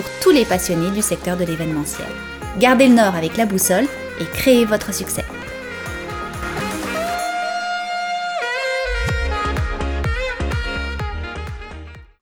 pour 0.00 0.10
tous 0.22 0.30
les 0.30 0.46
passionnés 0.46 0.90
du 0.92 1.02
secteur 1.02 1.36
de 1.36 1.44
l'événementiel. 1.44 2.08
Gardez 2.58 2.88
le 2.88 2.94
nord 2.94 3.14
avec 3.14 3.36
la 3.36 3.44
boussole 3.44 3.84
et 4.18 4.24
créez 4.24 4.64
votre 4.64 4.94
succès. 4.94 5.24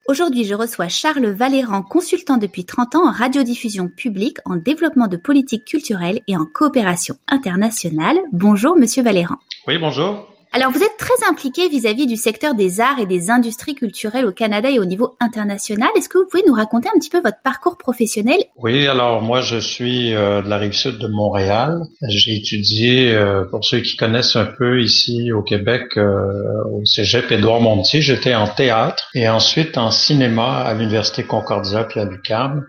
Aujourd'hui, 0.09 0.45
je 0.45 0.55
reçois 0.55 0.89
Charles 0.89 1.27
Valéran, 1.27 1.83
consultant 1.83 2.37
depuis 2.39 2.65
30 2.65 2.97
ans 2.97 3.09
en 3.09 3.13
radiodiffusion 3.13 3.87
publique, 3.89 4.39
en 4.45 4.57
développement 4.57 5.07
de 5.07 5.17
politique 5.17 5.65
culturelle 5.65 6.21
et 6.27 6.37
en 6.37 6.47
coopération 6.47 7.15
internationale. 7.29 8.19
Bonjour, 8.33 8.77
monsieur 8.77 9.05
Valéran. 9.05 9.37
Oui, 9.69 9.79
bonjour. 9.79 10.27
Alors, 10.53 10.73
vous 10.73 10.83
êtes 10.83 10.97
très 10.99 11.29
impliqué 11.29 11.69
vis-à-vis 11.69 12.07
du 12.07 12.17
secteur 12.17 12.55
des 12.55 12.81
arts 12.81 12.99
et 12.99 13.07
des 13.07 13.31
industries 13.31 13.75
culturelles 13.75 14.25
au 14.25 14.33
Canada 14.33 14.71
et 14.71 14.79
au 14.79 14.87
niveau 14.87 15.15
international. 15.21 15.89
Est-ce 15.95 16.09
que 16.09 16.17
vous 16.17 16.27
pouvez 16.27 16.43
nous 16.47 16.55
raconter 16.55 16.89
un 16.89 16.99
petit 16.99 17.11
peu 17.11 17.21
votre 17.21 17.43
parcours 17.45 17.77
professionnel? 17.77 18.39
Oui, 18.57 18.87
alors 18.87 19.21
moi, 19.21 19.43
je 19.43 19.59
suis 19.59 20.15
euh, 20.15 20.41
de 20.41 20.49
la 20.49 20.57
rive 20.57 20.73
sud 20.73 20.99
de 20.99 21.07
Montréal. 21.07 21.83
J'ai 22.09 22.37
étudié, 22.37 23.15
euh, 23.15 23.45
pour 23.45 23.63
ceux 23.63 23.81
qui 23.81 23.97
connaissent 23.97 24.37
un 24.37 24.47
peu 24.47 24.81
ici 24.81 25.33
au 25.33 25.43
Québec, 25.43 25.99
euh, 25.99 26.65
au 26.73 26.83
Cégep 26.87 27.31
Édouard 27.31 27.61
Montier, 27.61 28.01
j'étais 28.01 28.35
en 28.35 28.49
théâtre 28.49 29.11
et 29.15 29.29
ensuite 29.29 29.77
en 29.77 29.91
cinéma 29.91 30.61
à 30.61 30.73
l'Université 30.73 31.25
Concordia 31.25 31.85
puis 31.85 32.01
à 32.01 32.05
l'UQAM. 32.05 32.65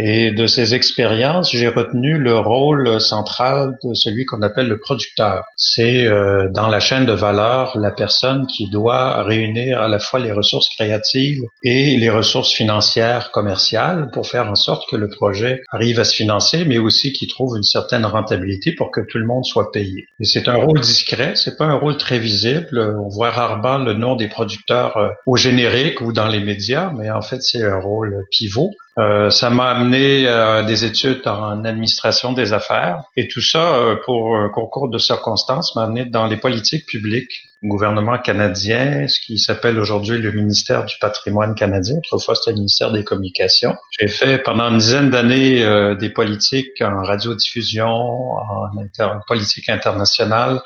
Et 0.00 0.30
de 0.30 0.46
ces 0.46 0.74
expériences, 0.74 1.50
j'ai 1.50 1.66
retenu 1.66 2.18
le 2.18 2.38
rôle 2.38 3.00
central 3.00 3.76
de 3.82 3.94
celui 3.94 4.26
qu'on 4.26 4.42
appelle 4.42 4.68
le 4.68 4.78
producteur. 4.78 5.44
C'est 5.56 6.06
euh, 6.06 6.48
dans 6.50 6.68
la 6.68 6.78
chaîne 6.78 7.04
de 7.04 7.12
valeur 7.12 7.76
la 7.76 7.90
personne 7.90 8.46
qui 8.46 8.70
doit 8.70 9.24
réunir 9.24 9.82
à 9.82 9.88
la 9.88 9.98
fois 9.98 10.20
les 10.20 10.30
ressources 10.30 10.68
créatives 10.68 11.42
et 11.64 11.96
les 11.96 12.10
ressources 12.10 12.52
financières 12.52 13.32
commerciales 13.32 14.10
pour 14.12 14.28
faire 14.28 14.48
en 14.48 14.54
sorte 14.54 14.88
que 14.88 14.94
le 14.94 15.08
projet 15.08 15.62
arrive 15.72 15.98
à 15.98 16.04
se 16.04 16.14
financer, 16.14 16.64
mais 16.64 16.78
aussi 16.78 17.12
qu'il 17.12 17.28
trouve 17.28 17.56
une 17.56 17.64
certaine 17.64 18.06
rentabilité 18.06 18.70
pour 18.70 18.92
que 18.92 19.00
tout 19.00 19.18
le 19.18 19.26
monde 19.26 19.44
soit 19.44 19.72
payé. 19.72 20.06
Et 20.20 20.24
c'est 20.24 20.46
un 20.46 20.56
rôle 20.56 20.78
discret, 20.78 21.32
c'est 21.34 21.56
pas 21.56 21.64
un 21.64 21.74
rôle 21.74 21.96
très 21.96 22.20
visible. 22.20 22.96
On 23.04 23.08
voit 23.08 23.30
rarement 23.30 23.78
le 23.78 23.94
nom 23.94 24.14
des 24.14 24.28
producteurs 24.28 24.96
euh, 24.96 25.08
au 25.26 25.36
générique 25.36 26.00
ou 26.00 26.12
dans 26.12 26.28
les 26.28 26.40
médias, 26.40 26.92
mais 26.96 27.10
en 27.10 27.22
fait 27.22 27.42
c'est 27.42 27.64
un 27.64 27.80
rôle 27.80 28.24
pivot. 28.30 28.70
Euh, 28.98 29.30
ça 29.30 29.48
m'a 29.50 29.70
amené 29.70 30.26
à 30.26 30.64
des 30.64 30.84
études 30.84 31.26
en 31.26 31.64
administration 31.64 32.32
des 32.32 32.52
affaires 32.52 33.04
et 33.16 33.28
tout 33.28 33.40
ça, 33.40 33.76
euh, 33.76 33.96
pour 34.04 34.36
un 34.36 34.48
concours 34.48 34.88
de 34.88 34.98
circonstances, 34.98 35.76
m'a 35.76 35.84
amené 35.84 36.04
dans 36.04 36.26
les 36.26 36.36
politiques 36.36 36.86
publiques 36.86 37.48
gouvernement 37.64 38.18
canadien, 38.18 39.08
ce 39.08 39.18
qui 39.20 39.38
s'appelle 39.38 39.78
aujourd'hui 39.80 40.18
le 40.18 40.30
ministère 40.30 40.84
du 40.84 40.94
patrimoine 41.00 41.54
canadien. 41.54 41.96
Autrefois, 41.98 42.36
c'était 42.36 42.52
le 42.52 42.58
ministère 42.58 42.92
des 42.92 43.02
communications. 43.02 43.74
J'ai 43.98 44.08
fait 44.08 44.38
pendant 44.38 44.70
une 44.70 44.78
dizaine 44.78 45.10
d'années 45.10 45.64
euh, 45.64 45.96
des 45.96 46.10
politiques 46.10 46.80
en 46.80 47.02
radiodiffusion, 47.02 47.86
en 47.88 49.20
politique 49.26 49.68
internationale, 49.68 50.60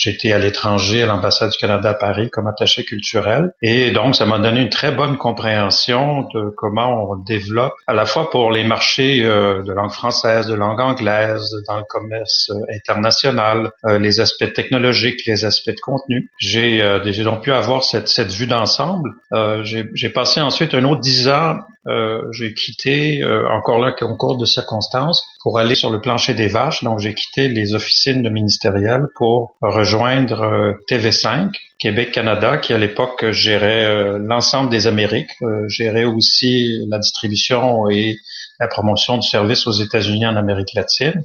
J'étais 0.00 0.32
à 0.32 0.38
l'étranger, 0.38 1.02
à 1.02 1.06
l'ambassade 1.06 1.50
du 1.50 1.58
Canada 1.58 1.90
à 1.90 1.94
Paris, 1.94 2.30
comme 2.30 2.46
attaché 2.46 2.84
culturel. 2.84 3.52
Et 3.60 3.90
donc, 3.90 4.16
ça 4.16 4.24
m'a 4.24 4.38
donné 4.38 4.62
une 4.62 4.70
très 4.70 4.92
bonne 4.92 5.18
compréhension 5.18 6.22
de 6.32 6.48
comment 6.56 7.10
on 7.10 7.16
développe, 7.16 7.74
à 7.86 7.92
la 7.92 8.06
fois 8.06 8.30
pour 8.30 8.50
les 8.50 8.64
marchés 8.64 9.22
euh, 9.22 9.62
de 9.62 9.72
langue 9.74 9.90
française, 9.90 10.46
de 10.46 10.54
langue 10.54 10.80
anglaise, 10.80 11.54
dans 11.68 11.76
le 11.76 11.84
commerce 11.86 12.50
euh, 12.50 12.74
international, 12.74 13.72
euh, 13.84 13.98
les 13.98 14.20
aspects 14.20 14.50
technologiques, 14.54 15.26
les 15.26 15.44
aspects 15.44 15.76
de 15.76 15.80
contenu. 15.80 16.30
J'ai 16.38 16.80
donc 17.22 17.42
pu 17.42 17.52
avoir 17.52 17.84
cette, 17.84 18.08
cette 18.08 18.32
vue 18.32 18.46
d'ensemble. 18.46 19.10
J'ai 19.62 20.08
passé 20.08 20.40
ensuite 20.40 20.72
un 20.72 20.84
autre 20.84 21.02
dix 21.02 21.28
ans 21.28 21.58
euh, 21.86 22.30
j'ai 22.32 22.52
quitté, 22.52 23.22
euh, 23.22 23.48
encore 23.48 23.78
là, 23.78 23.92
concours 23.92 24.36
de 24.36 24.44
circonstances, 24.44 25.24
pour 25.42 25.58
aller 25.58 25.74
sur 25.74 25.90
le 25.90 26.00
plancher 26.00 26.34
des 26.34 26.48
vaches. 26.48 26.84
Donc, 26.84 26.98
j'ai 26.98 27.14
quitté 27.14 27.48
les 27.48 27.74
officines 27.74 28.22
de 28.22 28.28
ministériel 28.28 29.06
pour 29.16 29.56
rejoindre 29.62 30.42
euh, 30.42 30.72
TV5, 30.88 31.52
Québec-Canada, 31.78 32.58
qui 32.58 32.74
à 32.74 32.78
l'époque 32.78 33.30
gérait 33.30 34.18
l'ensemble 34.18 34.68
des 34.68 34.86
Amériques, 34.86 35.30
gérait 35.66 36.04
aussi 36.04 36.78
la 36.88 36.98
distribution 36.98 37.88
et 37.88 38.18
la 38.60 38.68
promotion 38.68 39.16
du 39.16 39.26
service 39.26 39.66
aux 39.66 39.72
États-Unis 39.72 40.26
en 40.26 40.36
Amérique 40.36 40.74
latine. 40.74 41.24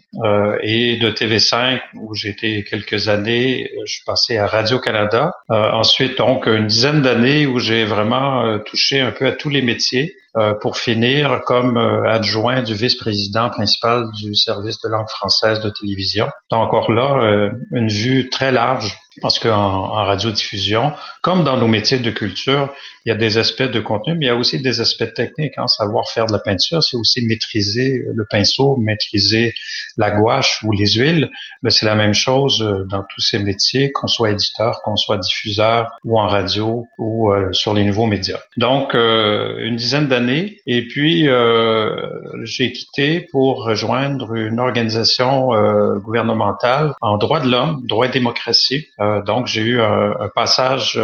et 0.61 0.97
de 0.97 1.11
TV5, 1.11 1.81
où 1.95 2.13
été 2.23 2.63
quelques 2.63 3.09
années, 3.09 3.69
je 3.85 3.91
suis 3.91 4.03
passé 4.05 4.37
à 4.37 4.47
Radio-Canada. 4.47 5.33
ensuite, 5.49 6.17
donc, 6.17 6.47
une 6.47 6.67
dizaine 6.67 7.01
d'années 7.01 7.45
où 7.45 7.59
j'ai 7.59 7.85
vraiment 7.85 8.59
touché 8.59 9.01
un 9.01 9.11
peu 9.11 9.27
à 9.27 9.31
tous 9.33 9.49
les 9.49 9.61
métiers. 9.61 10.15
Euh, 10.37 10.53
pour 10.53 10.77
finir 10.77 11.43
comme 11.45 11.77
euh, 11.77 12.09
adjoint 12.09 12.61
du 12.61 12.73
vice-président 12.73 13.49
principal 13.49 14.11
du 14.11 14.35
service 14.35 14.81
de 14.81 14.89
langue 14.89 15.07
française 15.07 15.61
de 15.61 15.69
télévision. 15.69 16.27
Donc 16.51 16.61
encore 16.61 16.91
là, 16.91 17.23
euh, 17.23 17.51
une 17.71 17.87
vue 17.87 18.29
très 18.29 18.51
large 18.51 18.97
parce 19.21 19.39
qu'en 19.39 19.51
en 19.51 20.05
radiodiffusion, 20.05 20.93
comme 21.21 21.43
dans 21.43 21.57
nos 21.57 21.67
métiers 21.67 21.99
de 21.99 22.11
culture, 22.11 22.73
il 23.05 23.09
y 23.09 23.11
a 23.11 23.15
des 23.15 23.37
aspects 23.37 23.63
de 23.63 23.79
contenu, 23.79 24.15
mais 24.15 24.25
il 24.25 24.29
y 24.29 24.31
a 24.31 24.35
aussi 24.35 24.59
des 24.59 24.81
aspects 24.81 25.13
techniques. 25.13 25.53
Hein. 25.57 25.67
Savoir 25.67 26.09
faire 26.09 26.25
de 26.25 26.31
la 26.31 26.39
peinture, 26.39 26.83
c'est 26.83 26.97
aussi 26.97 27.23
maîtriser 27.25 28.03
le 28.13 28.25
pinceau, 28.25 28.77
maîtriser 28.77 29.53
la 29.97 30.09
gouache 30.11 30.63
ou 30.63 30.71
les 30.71 30.93
huiles. 30.93 31.29
Mais 31.61 31.69
c'est 31.69 31.85
la 31.85 31.95
même 31.95 32.15
chose 32.15 32.59
dans 32.89 33.03
tous 33.03 33.21
ces 33.21 33.39
métiers, 33.39 33.91
qu'on 33.91 34.07
soit 34.07 34.31
éditeur, 34.31 34.81
qu'on 34.83 34.95
soit 34.95 35.17
diffuseur 35.17 35.91
ou 36.03 36.19
en 36.19 36.27
radio 36.27 36.87
ou 36.97 37.31
sur 37.51 37.73
les 37.75 37.83
nouveaux 37.83 38.07
médias. 38.07 38.39
Donc, 38.57 38.95
une 38.95 39.75
dizaine 39.75 40.07
d'années 40.07 40.25
et 40.67 40.87
puis, 40.87 41.27
euh, 41.27 41.95
j'ai 42.43 42.71
quitté 42.71 43.27
pour 43.31 43.65
rejoindre 43.65 44.33
une 44.35 44.59
organisation 44.59 45.53
euh, 45.53 45.99
gouvernementale 45.99 46.93
en 47.01 47.17
droit 47.17 47.39
de 47.39 47.49
l'homme, 47.49 47.81
droit 47.85 48.07
et 48.07 48.09
démocratie. 48.09 48.87
Euh, 49.05 49.21
donc, 49.21 49.47
j'ai 49.47 49.61
eu 49.61 49.81
un, 49.81 50.29
passage 50.33 50.99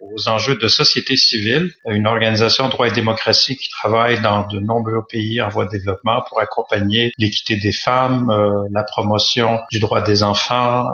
aux 0.00 0.28
enjeux 0.28 0.56
de 0.56 0.68
société 0.68 1.16
civile, 1.16 1.70
une 1.86 2.06
organisation 2.06 2.68
droit 2.68 2.86
et 2.88 2.92
démocratie 2.92 3.56
qui 3.56 3.68
travaille 3.68 4.20
dans 4.20 4.46
de 4.46 4.58
nombreux 4.58 5.04
pays 5.08 5.42
en 5.42 5.48
voie 5.48 5.66
de 5.66 5.70
développement 5.70 6.22
pour 6.28 6.40
accompagner 6.40 7.12
l'équité 7.18 7.56
des 7.56 7.72
femmes, 7.72 8.32
la 8.70 8.82
promotion 8.84 9.60
du 9.70 9.80
droit 9.80 10.02
des 10.02 10.22
enfants, 10.22 10.88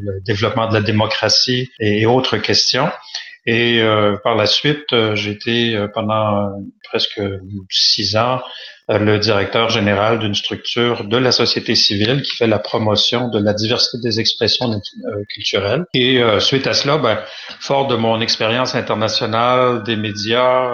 le 0.00 0.20
développement 0.24 0.68
de 0.68 0.74
la 0.74 0.80
démocratie 0.80 1.70
et 1.78 2.06
autres 2.06 2.38
questions. 2.38 2.90
Et 3.50 3.80
euh, 3.80 4.18
par 4.22 4.34
la 4.34 4.44
suite, 4.44 4.92
euh, 4.92 5.14
j'ai 5.14 5.30
été 5.30 5.74
euh, 5.74 5.88
pendant 5.88 6.52
presque 6.88 7.20
six 7.70 8.16
ans 8.16 8.40
le 8.88 9.18
directeur 9.18 9.68
général 9.68 10.18
d'une 10.18 10.34
structure 10.34 11.04
de 11.04 11.18
la 11.18 11.30
société 11.30 11.74
civile 11.74 12.22
qui 12.22 12.36
fait 12.36 12.46
la 12.46 12.58
promotion 12.58 13.28
de 13.28 13.38
la 13.38 13.52
diversité 13.52 13.98
des 14.02 14.18
expressions 14.18 14.80
culturelles. 15.34 15.84
Et 15.92 16.22
suite 16.40 16.66
à 16.66 16.72
cela, 16.72 16.96
ben, 16.96 17.18
fort 17.60 17.86
de 17.86 17.96
mon 17.96 18.22
expérience 18.22 18.74
internationale 18.74 19.82
des 19.82 19.96
médias 19.96 20.70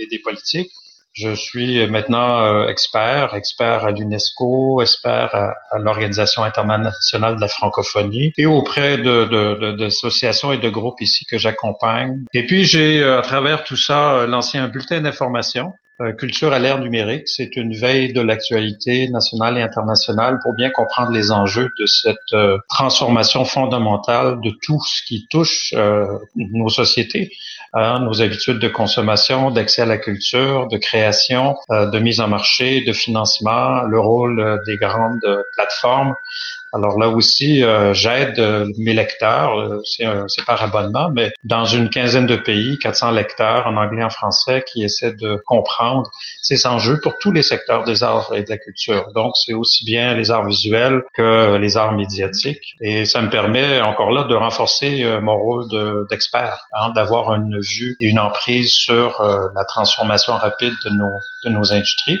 et 0.00 0.06
des 0.06 0.18
politiques, 0.18 0.72
je 1.12 1.34
suis 1.34 1.86
maintenant 1.88 2.44
euh, 2.44 2.68
expert, 2.68 3.34
expert 3.34 3.84
à 3.84 3.90
l'UNESCO, 3.90 4.80
expert 4.80 5.34
à, 5.34 5.78
l'Organisation 5.78 6.42
internationale 6.42 7.36
de 7.36 7.40
la 7.40 7.48
francophonie 7.48 8.32
et 8.38 8.46
auprès 8.46 8.96
de, 8.96 9.76
d'associations 9.76 10.52
et 10.52 10.58
de 10.58 10.70
groupes 10.70 11.00
ici 11.00 11.26
que 11.26 11.36
j'accompagne. 11.36 12.24
Et 12.32 12.46
puis 12.46 12.64
j'ai, 12.64 13.02
euh, 13.02 13.18
à 13.18 13.22
travers 13.22 13.64
tout 13.64 13.76
ça, 13.76 14.14
euh, 14.14 14.26
lancé 14.26 14.58
un 14.58 14.68
bulletin 14.68 15.00
d'information 15.00 15.72
Culture 16.18 16.52
à 16.52 16.58
l'ère 16.58 16.80
numérique, 16.80 17.28
c'est 17.28 17.54
une 17.54 17.74
veille 17.76 18.12
de 18.12 18.20
l'actualité 18.20 19.08
nationale 19.08 19.56
et 19.56 19.62
internationale 19.62 20.40
pour 20.42 20.52
bien 20.52 20.68
comprendre 20.70 21.12
les 21.12 21.30
enjeux 21.30 21.68
de 21.78 21.86
cette 21.86 22.34
transformation 22.68 23.44
fondamentale 23.44 24.40
de 24.40 24.50
tout 24.62 24.80
ce 24.84 25.00
qui 25.06 25.28
touche 25.30 25.72
nos 26.34 26.68
sociétés, 26.70 27.30
Nos 27.74 28.20
habitudes 28.20 28.58
de 28.58 28.68
consommation, 28.68 29.50
d'accès 29.50 29.82
à 29.82 29.86
la 29.86 29.96
culture, 29.96 30.68
de 30.68 30.76
création, 30.76 31.56
euh, 31.70 31.86
de 31.86 31.98
mise 31.98 32.20
en 32.20 32.28
marché, 32.28 32.82
de 32.82 32.92
financement, 32.92 33.82
le 33.82 33.98
rôle 33.98 34.40
euh, 34.40 34.58
des 34.66 34.76
grandes 34.76 35.24
plateformes 35.54 36.14
Alors 36.74 36.98
là 36.98 37.10
aussi, 37.10 37.62
euh, 37.62 37.92
j'aide 37.92 38.38
euh, 38.38 38.66
mes 38.78 38.94
lecteurs, 38.94 39.58
euh, 39.58 39.82
c'est 39.84 40.44
par 40.46 40.62
abonnement, 40.62 41.10
mais 41.14 41.30
dans 41.44 41.66
une 41.66 41.90
quinzaine 41.90 42.24
de 42.24 42.36
pays, 42.36 42.78
400 42.78 43.10
lecteurs 43.10 43.66
en 43.66 43.76
anglais 43.76 44.00
et 44.00 44.04
en 44.04 44.10
français 44.10 44.64
qui 44.66 44.82
essaient 44.82 45.12
de 45.12 45.42
comprendre 45.44 46.10
ces 46.40 46.66
enjeux 46.66 46.98
pour 47.02 47.18
tous 47.18 47.30
les 47.30 47.42
secteurs 47.42 47.84
des 47.84 48.02
arts 48.02 48.32
et 48.34 48.42
de 48.42 48.48
la 48.48 48.56
culture. 48.56 49.12
Donc, 49.14 49.34
c'est 49.36 49.52
aussi 49.52 49.84
bien 49.84 50.14
les 50.14 50.30
arts 50.30 50.46
visuels 50.46 51.02
que 51.12 51.56
les 51.56 51.76
arts 51.76 51.92
médiatiques. 51.92 52.74
Et 52.80 53.04
ça 53.04 53.20
me 53.20 53.28
permet 53.28 53.82
encore 53.82 54.10
là 54.10 54.24
de 54.24 54.34
renforcer 54.34 55.04
mon 55.20 55.36
rôle 55.36 55.68
d'expert, 56.08 56.66
hein, 56.72 56.90
d'avoir 56.94 57.34
une 57.34 57.60
vue 57.60 57.96
et 58.00 58.06
une 58.06 58.18
emprise 58.18 58.70
sur 58.70 59.22
la 59.54 59.64
transformation 59.64 60.34
rapide 60.34 60.74
de 60.84 61.50
nos, 61.50 61.72
industries. 61.72 62.18